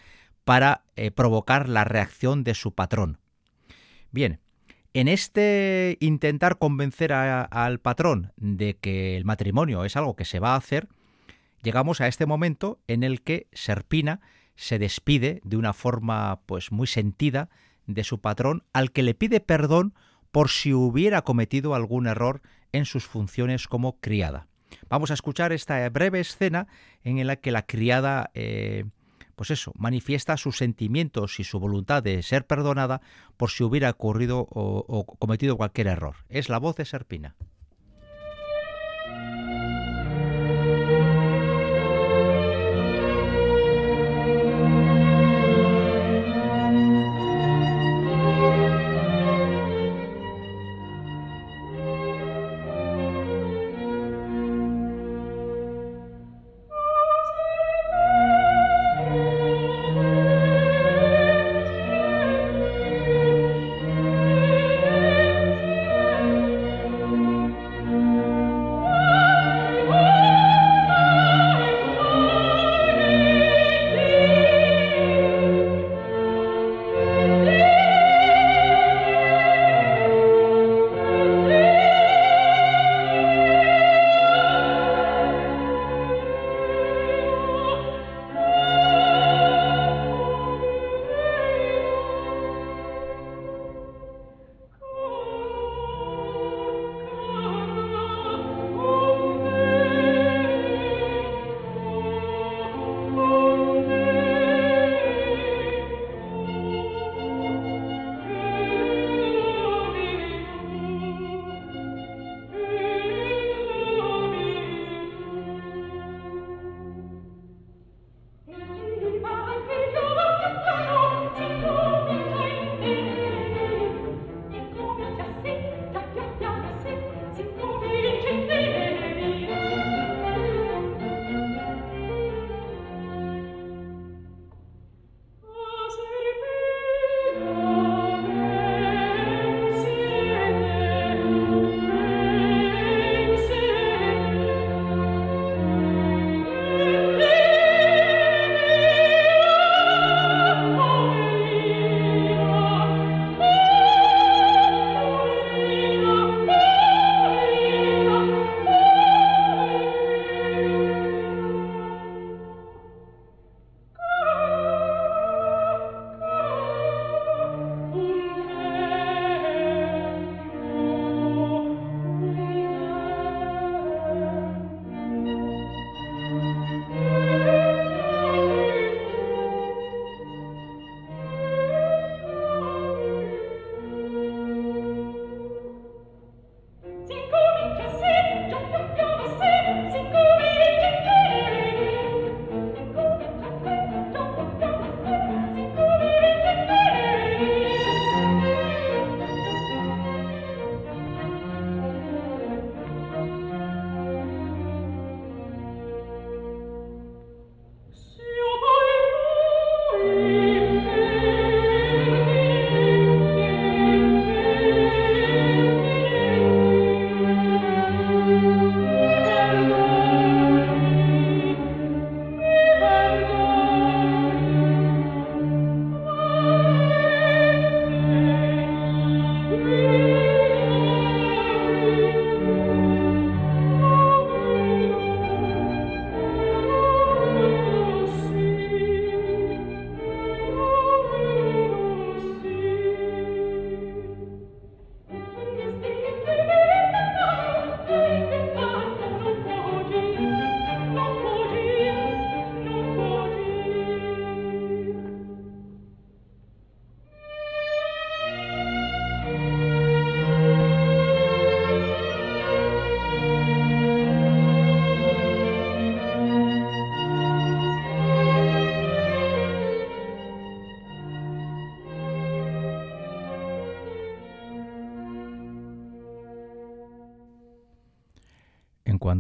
para 0.44 0.84
eh, 0.96 1.10
provocar 1.10 1.68
la 1.68 1.84
reacción 1.84 2.42
de 2.42 2.54
su 2.54 2.74
patrón, 2.74 3.19
Bien, 4.12 4.40
en 4.92 5.08
este 5.08 5.96
intentar 6.00 6.58
convencer 6.58 7.12
al 7.12 7.78
patrón 7.78 8.32
de 8.36 8.76
que 8.76 9.16
el 9.16 9.24
matrimonio 9.24 9.84
es 9.84 9.96
algo 9.96 10.16
que 10.16 10.24
se 10.24 10.40
va 10.40 10.54
a 10.54 10.56
hacer, 10.56 10.88
llegamos 11.62 12.00
a 12.00 12.08
este 12.08 12.26
momento 12.26 12.80
en 12.88 13.04
el 13.04 13.22
que 13.22 13.46
Serpina 13.52 14.20
se 14.56 14.78
despide 14.78 15.40
de 15.44 15.56
una 15.56 15.72
forma 15.72 16.40
pues 16.46 16.72
muy 16.72 16.86
sentida 16.86 17.50
de 17.86 18.04
su 18.04 18.20
patrón 18.20 18.64
al 18.72 18.90
que 18.90 19.02
le 19.02 19.14
pide 19.14 19.40
perdón 19.40 19.94
por 20.32 20.48
si 20.48 20.72
hubiera 20.74 21.22
cometido 21.22 21.74
algún 21.74 22.06
error 22.06 22.42
en 22.72 22.84
sus 22.84 23.06
funciones 23.06 23.68
como 23.68 24.00
criada. 24.00 24.48
Vamos 24.88 25.10
a 25.10 25.14
escuchar 25.14 25.52
esta 25.52 25.88
breve 25.88 26.20
escena 26.20 26.66
en 27.02 27.24
la 27.26 27.36
que 27.36 27.52
la 27.52 27.66
criada 27.66 28.30
eh, 28.34 28.84
pues 29.40 29.50
eso, 29.52 29.72
manifiesta 29.78 30.36
sus 30.36 30.58
sentimientos 30.58 31.40
y 31.40 31.44
su 31.44 31.58
voluntad 31.58 32.02
de 32.02 32.22
ser 32.22 32.46
perdonada 32.46 33.00
por 33.38 33.48
si 33.48 33.64
hubiera 33.64 33.88
ocurrido 33.88 34.40
o, 34.50 34.84
o 34.86 35.06
cometido 35.06 35.56
cualquier 35.56 35.86
error. 35.86 36.16
Es 36.28 36.50
la 36.50 36.58
voz 36.58 36.76
de 36.76 36.84
Serpina. 36.84 37.36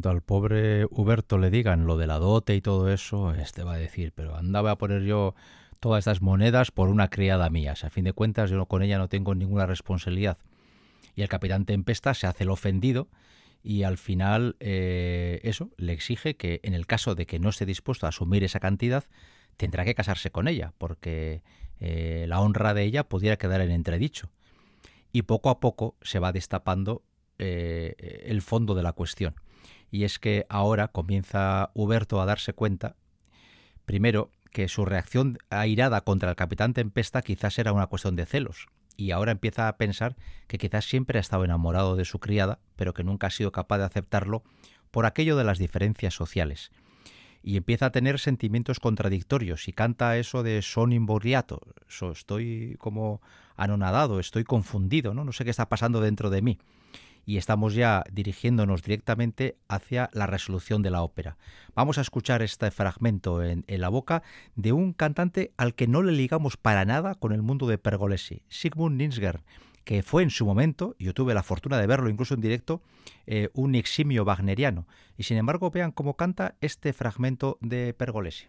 Cuanto 0.00 0.16
al 0.16 0.22
pobre 0.22 0.86
Huberto 0.86 1.36
le 1.36 1.50
digan 1.50 1.84
lo 1.84 1.98
de 1.98 2.06
la 2.06 2.18
dote 2.18 2.54
y 2.54 2.62
todo 2.62 2.90
eso, 2.90 3.34
este 3.34 3.64
va 3.64 3.74
a 3.74 3.76
decir, 3.76 4.12
pero 4.14 4.34
andaba 4.34 4.70
a 4.70 4.78
poner 4.78 5.02
yo 5.02 5.34
todas 5.78 5.98
estas 5.98 6.22
monedas 6.22 6.70
por 6.70 6.88
una 6.88 7.10
criada 7.10 7.50
mía. 7.50 7.74
a 7.82 7.90
fin 7.90 8.04
de 8.04 8.14
cuentas, 8.14 8.48
yo 8.48 8.64
con 8.64 8.82
ella 8.82 8.96
no 8.96 9.10
tengo 9.10 9.34
ninguna 9.34 9.66
responsabilidad. 9.66 10.38
Y 11.16 11.20
el 11.20 11.28
capitán 11.28 11.66
Tempesta 11.66 12.14
se 12.14 12.26
hace 12.26 12.44
el 12.44 12.50
ofendido 12.50 13.08
y 13.62 13.82
al 13.82 13.98
final 13.98 14.56
eh, 14.60 15.40
eso 15.42 15.68
le 15.76 15.92
exige 15.92 16.34
que 16.34 16.60
en 16.62 16.72
el 16.72 16.86
caso 16.86 17.14
de 17.14 17.26
que 17.26 17.38
no 17.38 17.50
esté 17.50 17.66
dispuesto 17.66 18.06
a 18.06 18.08
asumir 18.08 18.42
esa 18.42 18.58
cantidad, 18.58 19.04
tendrá 19.58 19.84
que 19.84 19.94
casarse 19.94 20.30
con 20.30 20.48
ella, 20.48 20.72
porque 20.78 21.42
eh, 21.78 22.24
la 22.26 22.40
honra 22.40 22.72
de 22.72 22.84
ella 22.84 23.06
pudiera 23.06 23.36
quedar 23.36 23.60
en 23.60 23.70
entredicho. 23.70 24.30
Y 25.12 25.22
poco 25.22 25.50
a 25.50 25.60
poco 25.60 25.96
se 26.00 26.20
va 26.20 26.32
destapando 26.32 27.02
eh, 27.38 28.24
el 28.24 28.40
fondo 28.40 28.74
de 28.74 28.82
la 28.82 28.94
cuestión. 28.94 29.34
Y 29.90 30.04
es 30.04 30.18
que 30.18 30.46
ahora 30.48 30.88
comienza 30.88 31.70
Huberto 31.74 32.20
a 32.20 32.26
darse 32.26 32.52
cuenta, 32.52 32.96
primero, 33.84 34.30
que 34.52 34.68
su 34.68 34.84
reacción 34.84 35.38
airada 35.48 36.00
contra 36.02 36.30
el 36.30 36.36
capitán 36.36 36.74
Tempesta 36.74 37.22
quizás 37.22 37.58
era 37.58 37.72
una 37.72 37.86
cuestión 37.86 38.16
de 38.16 38.26
celos, 38.26 38.68
y 38.96 39.12
ahora 39.12 39.32
empieza 39.32 39.68
a 39.68 39.76
pensar 39.76 40.16
que 40.46 40.58
quizás 40.58 40.84
siempre 40.84 41.18
ha 41.18 41.20
estado 41.20 41.44
enamorado 41.44 41.96
de 41.96 42.04
su 42.04 42.18
criada, 42.18 42.58
pero 42.76 42.94
que 42.94 43.04
nunca 43.04 43.28
ha 43.28 43.30
sido 43.30 43.52
capaz 43.52 43.78
de 43.78 43.84
aceptarlo 43.84 44.42
por 44.90 45.06
aquello 45.06 45.36
de 45.36 45.44
las 45.44 45.58
diferencias 45.58 46.14
sociales. 46.14 46.70
Y 47.42 47.56
empieza 47.56 47.86
a 47.86 47.92
tener 47.92 48.18
sentimientos 48.18 48.80
contradictorios 48.80 49.66
y 49.68 49.72
canta 49.72 50.18
eso 50.18 50.42
de 50.42 50.60
son 50.60 50.92
imboriato, 50.92 51.62
estoy 52.12 52.76
como 52.78 53.22
anonadado, 53.56 54.20
estoy 54.20 54.44
confundido, 54.44 55.14
¿no? 55.14 55.24
no 55.24 55.32
sé 55.32 55.44
qué 55.44 55.50
está 55.50 55.68
pasando 55.68 56.00
dentro 56.00 56.28
de 56.28 56.42
mí 56.42 56.58
y 57.26 57.36
estamos 57.36 57.74
ya 57.74 58.04
dirigiéndonos 58.10 58.82
directamente 58.82 59.56
hacia 59.68 60.10
la 60.12 60.26
resolución 60.26 60.82
de 60.82 60.90
la 60.90 61.02
ópera. 61.02 61.36
Vamos 61.74 61.98
a 61.98 62.00
escuchar 62.00 62.42
este 62.42 62.70
fragmento 62.70 63.42
en, 63.42 63.64
la 63.68 63.88
boca 63.88 64.22
de 64.56 64.72
un 64.72 64.92
cantante 64.92 65.52
al 65.56 65.74
que 65.74 65.86
no 65.86 66.02
le 66.02 66.12
ligamos 66.12 66.56
para 66.56 66.84
nada 66.84 67.14
con 67.14 67.32
el 67.32 67.42
mundo 67.42 67.66
de 67.66 67.78
Pergolesi, 67.78 68.42
Sigmund 68.48 68.96
Ninsger, 68.96 69.42
que 69.84 70.02
fue 70.02 70.22
en 70.22 70.30
su 70.30 70.44
momento, 70.44 70.94
yo 70.98 71.14
tuve 71.14 71.34
la 71.34 71.42
fortuna 71.42 71.78
de 71.78 71.86
verlo 71.86 72.10
incluso 72.10 72.34
en 72.34 72.40
directo, 72.40 72.82
eh, 73.26 73.48
un 73.54 73.74
eximio 73.74 74.24
wagneriano. 74.24 74.86
Y 75.16 75.24
sin 75.24 75.36
embargo 75.36 75.70
vean 75.70 75.92
cómo 75.92 76.14
canta 76.16 76.54
este 76.60 76.92
fragmento 76.92 77.58
de 77.60 77.94
Pergolesi. 77.94 78.46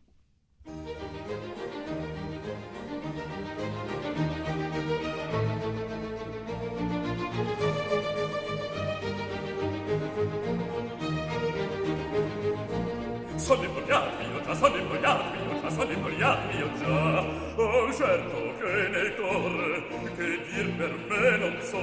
già 14.51 14.57
sono 14.57 14.75
imbrogliato, 14.75 15.23
io 15.37 15.61
già 15.61 15.69
sono 15.69 15.91
imbrogliato, 15.91 16.57
io 16.57 16.69
già. 16.77 17.25
Oh, 17.55 17.93
certo 17.93 18.53
che 18.59 18.87
nel 18.89 19.15
cuore, 19.15 19.87
che 20.15 20.45
dir 20.49 20.75
per 20.75 20.93
me 21.07 21.37
non 21.37 21.57
so, 21.61 21.79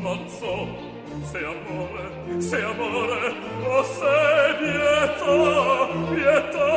non 0.00 0.28
so, 0.28 0.66
se 1.30 1.44
amore, 1.44 2.40
se 2.40 2.62
amore, 2.62 3.34
o 3.62 3.84
se 3.84 4.54
pietà, 4.58 5.86
pietà. 6.12 6.70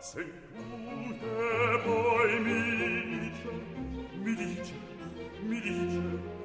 Se 0.00 0.26
Sentute 0.80 1.80
poi 1.84 2.40
mi 2.40 2.60
dice, 3.20 3.50
mi 4.22 4.34
dice, 4.34 4.74
mi 5.42 5.60
dice, 5.60 6.39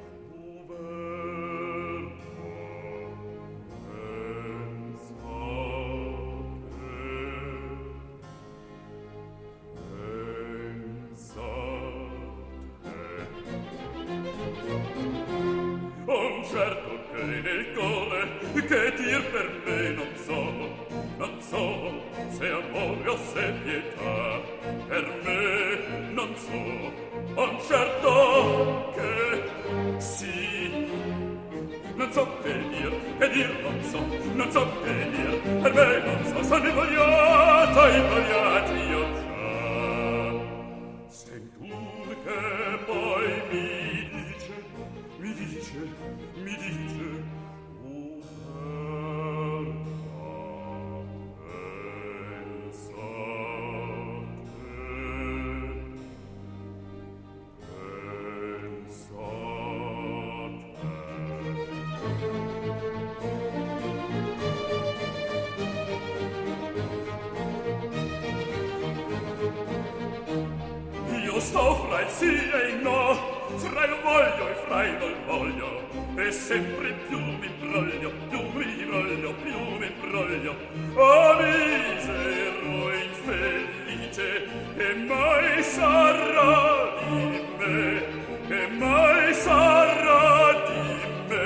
lo 71.36 71.74
fra 71.74 72.00
il 72.00 72.08
sì 72.08 72.24
e 72.24 72.68
il 72.70 72.80
no 72.82 73.34
fra 73.56 73.84
il 73.84 73.96
voglio 74.02 74.48
e 74.48 74.54
fra 74.66 74.84
il 74.84 74.96
non 74.98 75.14
voglio. 75.26 75.84
E 76.16 76.32
sempre 76.32 76.92
più 77.08 77.18
mi 77.18 77.48
broglio 77.60 78.10
più 78.30 78.40
mi 78.54 78.84
broglio 78.84 79.34
più 79.42 79.58
mi 79.76 79.92
broglio. 80.00 80.54
Oh 80.94 81.36
misero 81.36 82.92
infelice 83.04 84.48
che 84.76 84.94
mai 84.94 85.62
sarà 85.62 87.04
di 87.06 87.40
me 87.58 88.04
che 88.48 88.66
mai 88.68 89.34
sarà 89.34 90.52
di 90.66 90.80
me. 91.28 91.44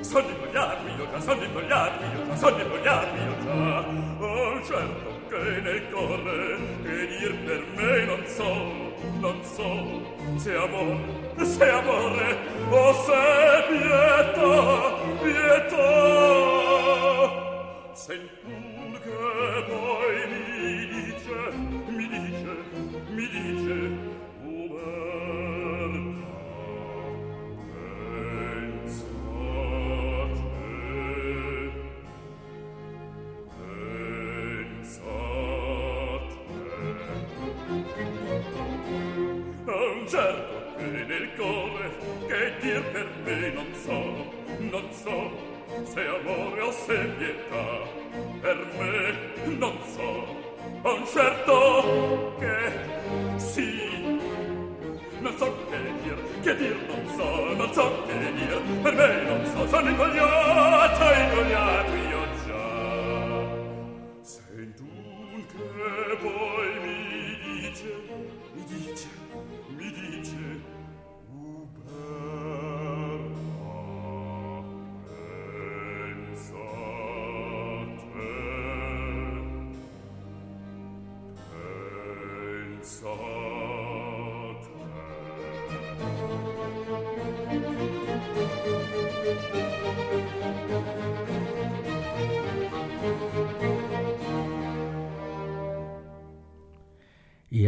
Sono 0.00 0.28
imbrogliato 0.28 0.88
io 0.88 1.08
già 1.10 1.20
sono 1.20 1.42
imbrogliato 1.44 2.04
io 2.04 2.26
già 2.26 2.36
sono 2.36 2.60
imbrogliato 2.60 3.14
io 3.14 3.44
già. 3.44 3.93
Certo 4.66 5.20
che 5.28 5.60
nel 5.60 5.82
cuore 5.90 6.56
che 6.82 7.06
dir 7.06 7.34
per 7.44 7.62
me 7.76 8.04
non 8.06 8.22
so 8.26 8.52
non 9.20 9.38
so 9.42 9.68
se 10.36 10.56
amore 10.56 11.44
se 11.44 11.68
amore 11.68 12.38
o 12.70 12.92
se 13.04 13.12
pietà 13.68 14.13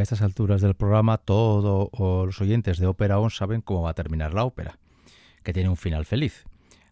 estas 0.07 0.23
alturas 0.23 0.61
del 0.61 0.77
programa, 0.77 1.19
todos 1.19 1.91
los 1.99 2.41
oyentes 2.41 2.79
de 2.79 2.87
Ópera 2.87 3.19
On 3.19 3.29
saben 3.29 3.61
cómo 3.61 3.83
va 3.83 3.91
a 3.91 3.95
terminar 3.95 4.35
la 4.35 4.45
ópera, 4.45 4.79
que 5.43 5.53
tiene 5.53 5.69
un 5.69 5.77
final 5.77 6.05
feliz. 6.05 6.45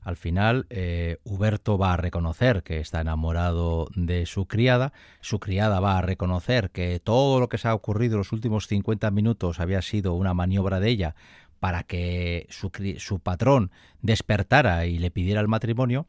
Al 0.02 0.16
final, 0.16 0.66
eh, 0.68 1.18
Huberto 1.22 1.78
va 1.78 1.92
a 1.92 1.96
reconocer 1.96 2.64
que 2.64 2.80
está 2.80 3.00
enamorado 3.00 3.86
de 3.94 4.26
su 4.26 4.46
criada, 4.46 4.92
su 5.20 5.38
criada 5.38 5.78
va 5.78 5.96
a 5.96 6.02
reconocer 6.02 6.70
que 6.70 6.98
todo 6.98 7.38
lo 7.38 7.48
que 7.48 7.56
se 7.56 7.68
ha 7.68 7.74
ocurrido 7.74 8.14
en 8.14 8.18
los 8.18 8.32
últimos 8.32 8.66
50 8.66 9.08
minutos 9.12 9.60
había 9.60 9.80
sido 9.80 10.14
una 10.14 10.34
maniobra 10.34 10.80
de 10.80 10.88
ella 10.88 11.14
para 11.60 11.84
que 11.84 12.48
su, 12.50 12.72
su 12.98 13.20
patrón 13.20 13.70
despertara 14.02 14.86
y 14.86 14.98
le 14.98 15.12
pidiera 15.12 15.40
el 15.40 15.46
matrimonio, 15.46 16.06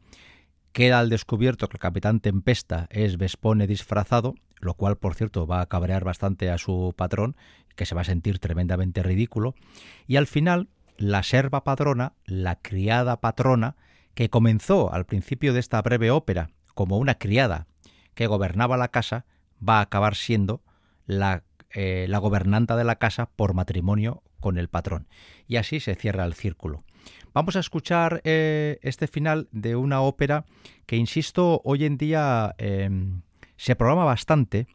queda 0.76 0.98
al 0.98 1.08
descubierto 1.08 1.70
que 1.70 1.76
el 1.76 1.80
capitán 1.80 2.20
Tempesta 2.20 2.86
es 2.90 3.16
Vespone 3.16 3.66
disfrazado, 3.66 4.34
lo 4.60 4.74
cual, 4.74 4.98
por 4.98 5.14
cierto, 5.14 5.46
va 5.46 5.62
a 5.62 5.66
cabrear 5.70 6.04
bastante 6.04 6.50
a 6.50 6.58
su 6.58 6.92
patrón, 6.94 7.34
que 7.76 7.86
se 7.86 7.94
va 7.94 8.02
a 8.02 8.04
sentir 8.04 8.40
tremendamente 8.40 9.02
ridículo, 9.02 9.54
y 10.06 10.16
al 10.16 10.26
final 10.26 10.68
la 10.98 11.22
serva 11.22 11.64
padrona, 11.64 12.12
la 12.26 12.56
criada 12.56 13.22
patrona, 13.22 13.76
que 14.12 14.28
comenzó 14.28 14.92
al 14.92 15.06
principio 15.06 15.54
de 15.54 15.60
esta 15.60 15.80
breve 15.80 16.10
ópera 16.10 16.50
como 16.74 16.98
una 16.98 17.14
criada 17.14 17.66
que 18.14 18.26
gobernaba 18.26 18.76
la 18.76 18.88
casa, 18.88 19.24
va 19.66 19.78
a 19.78 19.80
acabar 19.80 20.14
siendo 20.14 20.60
la, 21.06 21.42
eh, 21.70 22.04
la 22.06 22.18
gobernanta 22.18 22.76
de 22.76 22.84
la 22.84 22.96
casa 22.96 23.30
por 23.34 23.54
matrimonio 23.54 24.22
con 24.40 24.58
el 24.58 24.68
patrón. 24.68 25.08
Y 25.48 25.56
así 25.56 25.80
se 25.80 25.94
cierra 25.94 26.26
el 26.26 26.34
círculo. 26.34 26.84
Vamos 27.36 27.54
a 27.54 27.60
escuchar 27.60 28.22
eh, 28.24 28.78
este 28.80 29.06
final 29.08 29.46
de 29.52 29.76
una 29.76 30.00
ópera 30.00 30.46
que, 30.86 30.96
insisto, 30.96 31.60
hoy 31.64 31.84
en 31.84 31.98
día 31.98 32.54
em, 32.56 33.20
se 33.58 33.76
programa 33.76 34.06
bastante, 34.06 34.68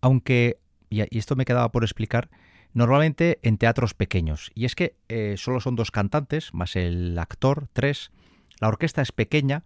aunque, 0.00 0.56
y 0.88 1.02
esto 1.18 1.36
me 1.36 1.44
quedaba 1.44 1.70
por 1.70 1.84
explicar, 1.84 2.30
normalmente 2.72 3.38
en 3.42 3.58
teatros 3.58 3.92
pequeños. 3.92 4.50
Y 4.54 4.64
es 4.64 4.74
que 4.74 4.96
eh, 5.10 5.34
solo 5.36 5.60
son 5.60 5.76
dos 5.76 5.90
cantantes, 5.90 6.54
más 6.54 6.74
el 6.74 7.18
actor, 7.18 7.68
tres, 7.74 8.12
la 8.60 8.68
orquesta 8.68 9.02
es 9.02 9.12
pequeña 9.12 9.64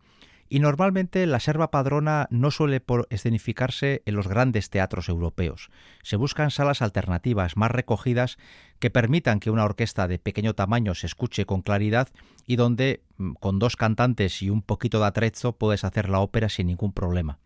y 0.50 0.58
normalmente 0.58 1.24
la 1.26 1.38
serva 1.38 1.70
padrona 1.70 2.26
no 2.30 2.50
suele 2.50 2.82
escenificarse 3.08 4.02
en 4.04 4.16
los 4.16 4.26
grandes 4.26 4.68
teatros 4.68 5.08
europeos. 5.08 5.70
Se 6.02 6.16
buscan 6.16 6.50
salas 6.50 6.82
alternativas 6.82 7.56
más 7.56 7.70
recogidas 7.70 8.36
que 8.80 8.90
permitan 8.90 9.38
que 9.38 9.50
una 9.50 9.64
orquesta 9.64 10.08
de 10.08 10.18
pequeño 10.18 10.54
tamaño 10.54 10.96
se 10.96 11.06
escuche 11.06 11.46
con 11.46 11.62
claridad 11.62 12.08
y 12.46 12.56
donde 12.56 13.04
mm, 13.16 13.34
con 13.34 13.60
dos 13.60 13.76
cantantes 13.76 14.42
y 14.42 14.50
un 14.50 14.60
poquito 14.60 14.98
de 14.98 15.06
atrezzo 15.06 15.56
puedes 15.56 15.84
hacer 15.84 16.08
la 16.08 16.18
ópera 16.18 16.48
sin 16.48 16.66
ningún 16.66 16.92
problema. 16.92 17.38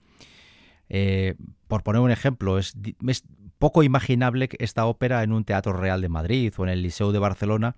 Eh, 0.88 1.34
por 1.68 1.82
poner 1.82 2.00
un 2.00 2.10
ejemplo, 2.10 2.58
es, 2.58 2.74
es 3.06 3.24
poco 3.58 3.82
imaginable 3.82 4.48
esta 4.58 4.86
ópera 4.86 5.22
en 5.22 5.32
un 5.32 5.44
teatro 5.44 5.74
real 5.74 6.00
de 6.00 6.08
Madrid 6.08 6.54
o 6.56 6.64
en 6.64 6.70
el 6.70 6.82
Liceo 6.82 7.12
de 7.12 7.18
Barcelona 7.18 7.76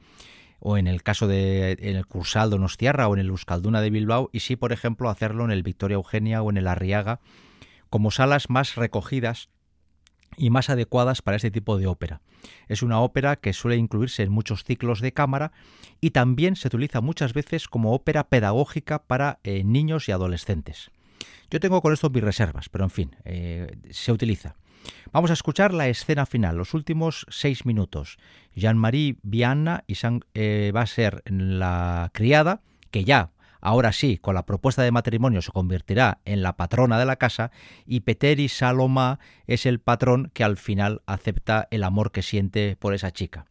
o 0.60 0.78
en 0.78 0.86
el 0.86 1.02
caso 1.02 1.26
de 1.26 1.72
en 1.72 1.96
el 1.96 2.06
Cursal 2.06 2.50
Donostiarra 2.50 3.08
o 3.08 3.14
en 3.14 3.20
el 3.20 3.28
Euskalduna 3.28 3.80
de 3.80 3.90
Bilbao 3.90 4.30
y 4.32 4.40
sí, 4.40 4.56
por 4.56 4.72
ejemplo, 4.72 5.10
hacerlo 5.10 5.44
en 5.44 5.50
el 5.50 5.62
Victoria 5.62 5.96
Eugenia 5.96 6.42
o 6.42 6.50
en 6.50 6.56
el 6.56 6.66
Arriaga 6.66 7.20
como 7.90 8.10
salas 8.10 8.50
más 8.50 8.74
recogidas 8.74 9.48
y 10.36 10.50
más 10.50 10.70
adecuadas 10.70 11.22
para 11.22 11.36
este 11.36 11.50
tipo 11.50 11.78
de 11.78 11.86
ópera. 11.86 12.20
Es 12.68 12.82
una 12.82 13.00
ópera 13.00 13.36
que 13.36 13.52
suele 13.52 13.76
incluirse 13.76 14.22
en 14.22 14.32
muchos 14.32 14.64
ciclos 14.64 15.00
de 15.00 15.12
cámara 15.12 15.52
y 16.00 16.10
también 16.10 16.56
se 16.56 16.68
utiliza 16.68 17.00
muchas 17.00 17.32
veces 17.32 17.68
como 17.68 17.94
ópera 17.94 18.28
pedagógica 18.28 19.02
para 19.02 19.38
eh, 19.44 19.64
niños 19.64 20.08
y 20.08 20.12
adolescentes. 20.12 20.90
Yo 21.50 21.60
tengo 21.60 21.80
con 21.80 21.92
esto 21.92 22.10
mis 22.10 22.24
reservas, 22.24 22.68
pero 22.68 22.84
en 22.84 22.90
fin, 22.90 23.16
eh, 23.24 23.76
se 23.90 24.12
utiliza. 24.12 24.56
Vamos 25.12 25.30
a 25.30 25.34
escuchar 25.34 25.72
la 25.72 25.88
escena 25.88 26.26
final, 26.26 26.56
los 26.56 26.74
últimos 26.74 27.26
seis 27.28 27.64
minutos. 27.64 28.18
Jean-Marie 28.54 29.16
Vianna 29.22 29.84
y 29.86 29.96
eh, 30.34 30.72
va 30.74 30.82
a 30.82 30.86
ser 30.86 31.22
la 31.26 32.10
criada, 32.12 32.60
que 32.90 33.04
ya, 33.04 33.30
ahora 33.60 33.92
sí, 33.92 34.18
con 34.18 34.34
la 34.34 34.46
propuesta 34.46 34.82
de 34.82 34.92
matrimonio 34.92 35.42
se 35.42 35.52
convertirá 35.52 36.18
en 36.24 36.42
la 36.42 36.56
patrona 36.56 36.98
de 36.98 37.06
la 37.06 37.16
casa, 37.16 37.50
y 37.86 38.00
Peteri 38.00 38.48
Saloma 38.48 39.18
es 39.46 39.66
el 39.66 39.80
patrón 39.80 40.30
que 40.34 40.44
al 40.44 40.56
final 40.56 41.02
acepta 41.06 41.68
el 41.70 41.84
amor 41.84 42.12
que 42.12 42.22
siente 42.22 42.76
por 42.76 42.94
esa 42.94 43.10
chica. 43.10 43.46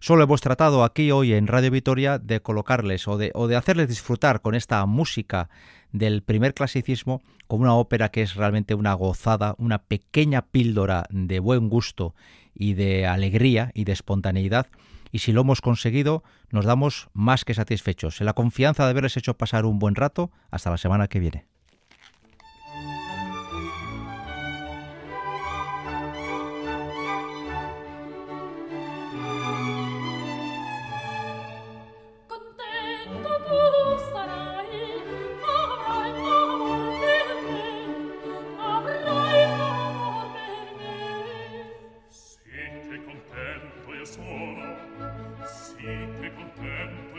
Solo 0.00 0.22
hemos 0.22 0.40
tratado 0.40 0.84
aquí 0.84 1.10
hoy 1.10 1.32
en 1.32 1.48
Radio 1.48 1.72
Vitoria 1.72 2.18
de 2.18 2.40
colocarles 2.40 3.08
o 3.08 3.18
de, 3.18 3.32
o 3.34 3.48
de 3.48 3.56
hacerles 3.56 3.88
disfrutar 3.88 4.42
con 4.42 4.54
esta 4.54 4.86
música 4.86 5.50
del 5.90 6.22
primer 6.22 6.54
clasicismo 6.54 7.20
como 7.48 7.64
una 7.64 7.74
ópera 7.74 8.10
que 8.10 8.22
es 8.22 8.36
realmente 8.36 8.74
una 8.74 8.94
gozada, 8.94 9.56
una 9.58 9.78
pequeña 9.78 10.42
píldora 10.42 11.04
de 11.10 11.40
buen 11.40 11.68
gusto 11.68 12.14
y 12.54 12.74
de 12.74 13.08
alegría 13.08 13.72
y 13.74 13.84
de 13.84 13.92
espontaneidad. 13.92 14.68
Y 15.10 15.18
si 15.18 15.32
lo 15.32 15.40
hemos 15.40 15.60
conseguido, 15.60 16.22
nos 16.50 16.64
damos 16.64 17.08
más 17.12 17.44
que 17.44 17.54
satisfechos. 17.54 18.20
En 18.20 18.26
la 18.26 18.34
confianza 18.34 18.84
de 18.84 18.90
haberles 18.90 19.16
hecho 19.16 19.34
pasar 19.34 19.64
un 19.64 19.80
buen 19.80 19.96
rato, 19.96 20.30
hasta 20.52 20.70
la 20.70 20.76
semana 20.76 21.08
que 21.08 21.18
viene. 21.18 21.46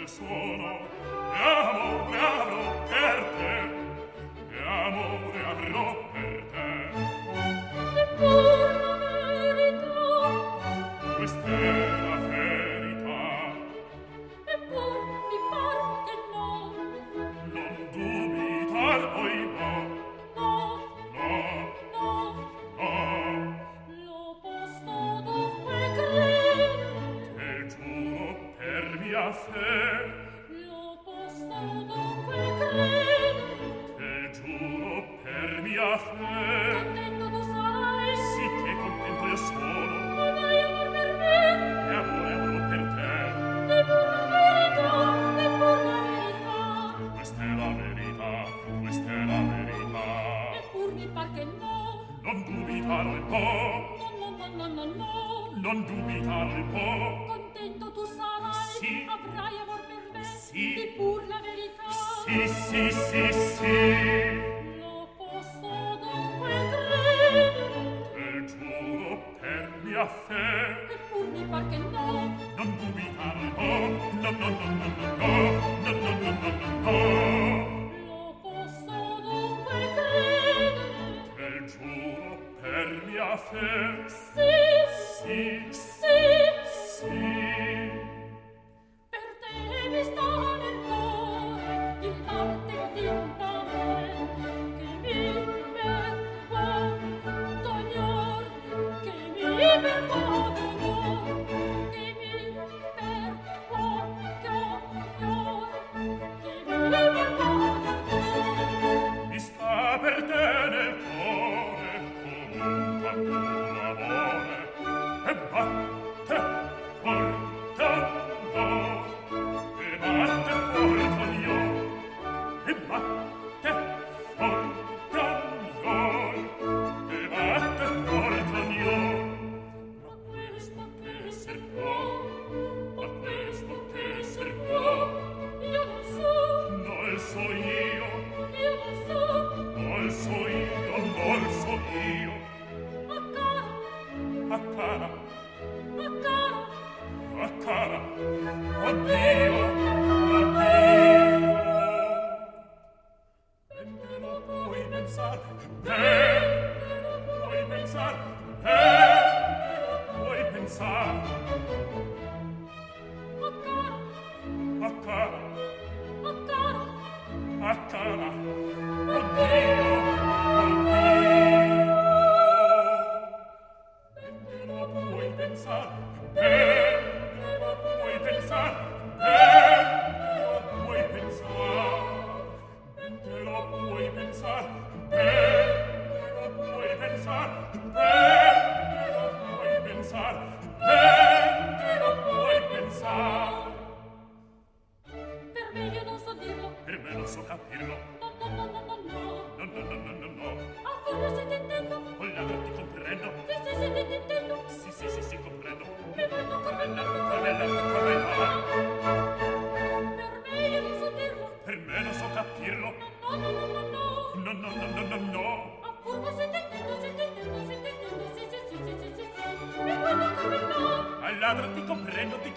suo 0.09 0.48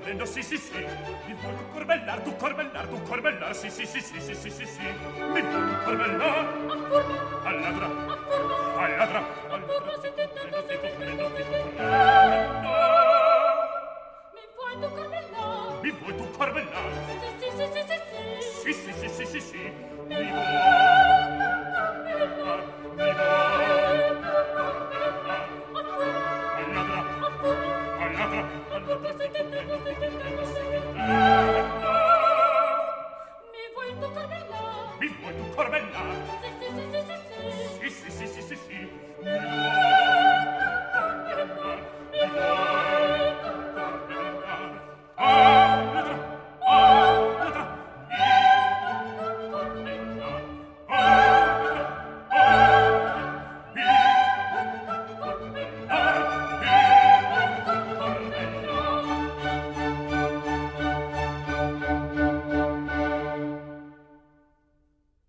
comprendo, 0.00 0.24
sì 0.24 0.42
sì 0.42 0.56
sì. 0.56 0.78
Mi 1.26 1.36
tu 1.38 1.48
corbellar, 1.72 2.20
tu 2.20 2.34
corbellar, 2.36 2.86
tu 2.86 3.02
corbellar. 3.02 3.54
Sì 3.54 3.68
sì 3.68 3.84
sì 3.84 4.00
sì 4.00 4.18
sì 4.18 4.34
sì 4.34 4.50
sì 4.50 4.64
sì. 4.64 4.82
Mi 5.32 5.42
tu 5.42 5.58
corbellar? 5.84 6.46
Alladra 7.44 7.84
Alladra 7.84 8.09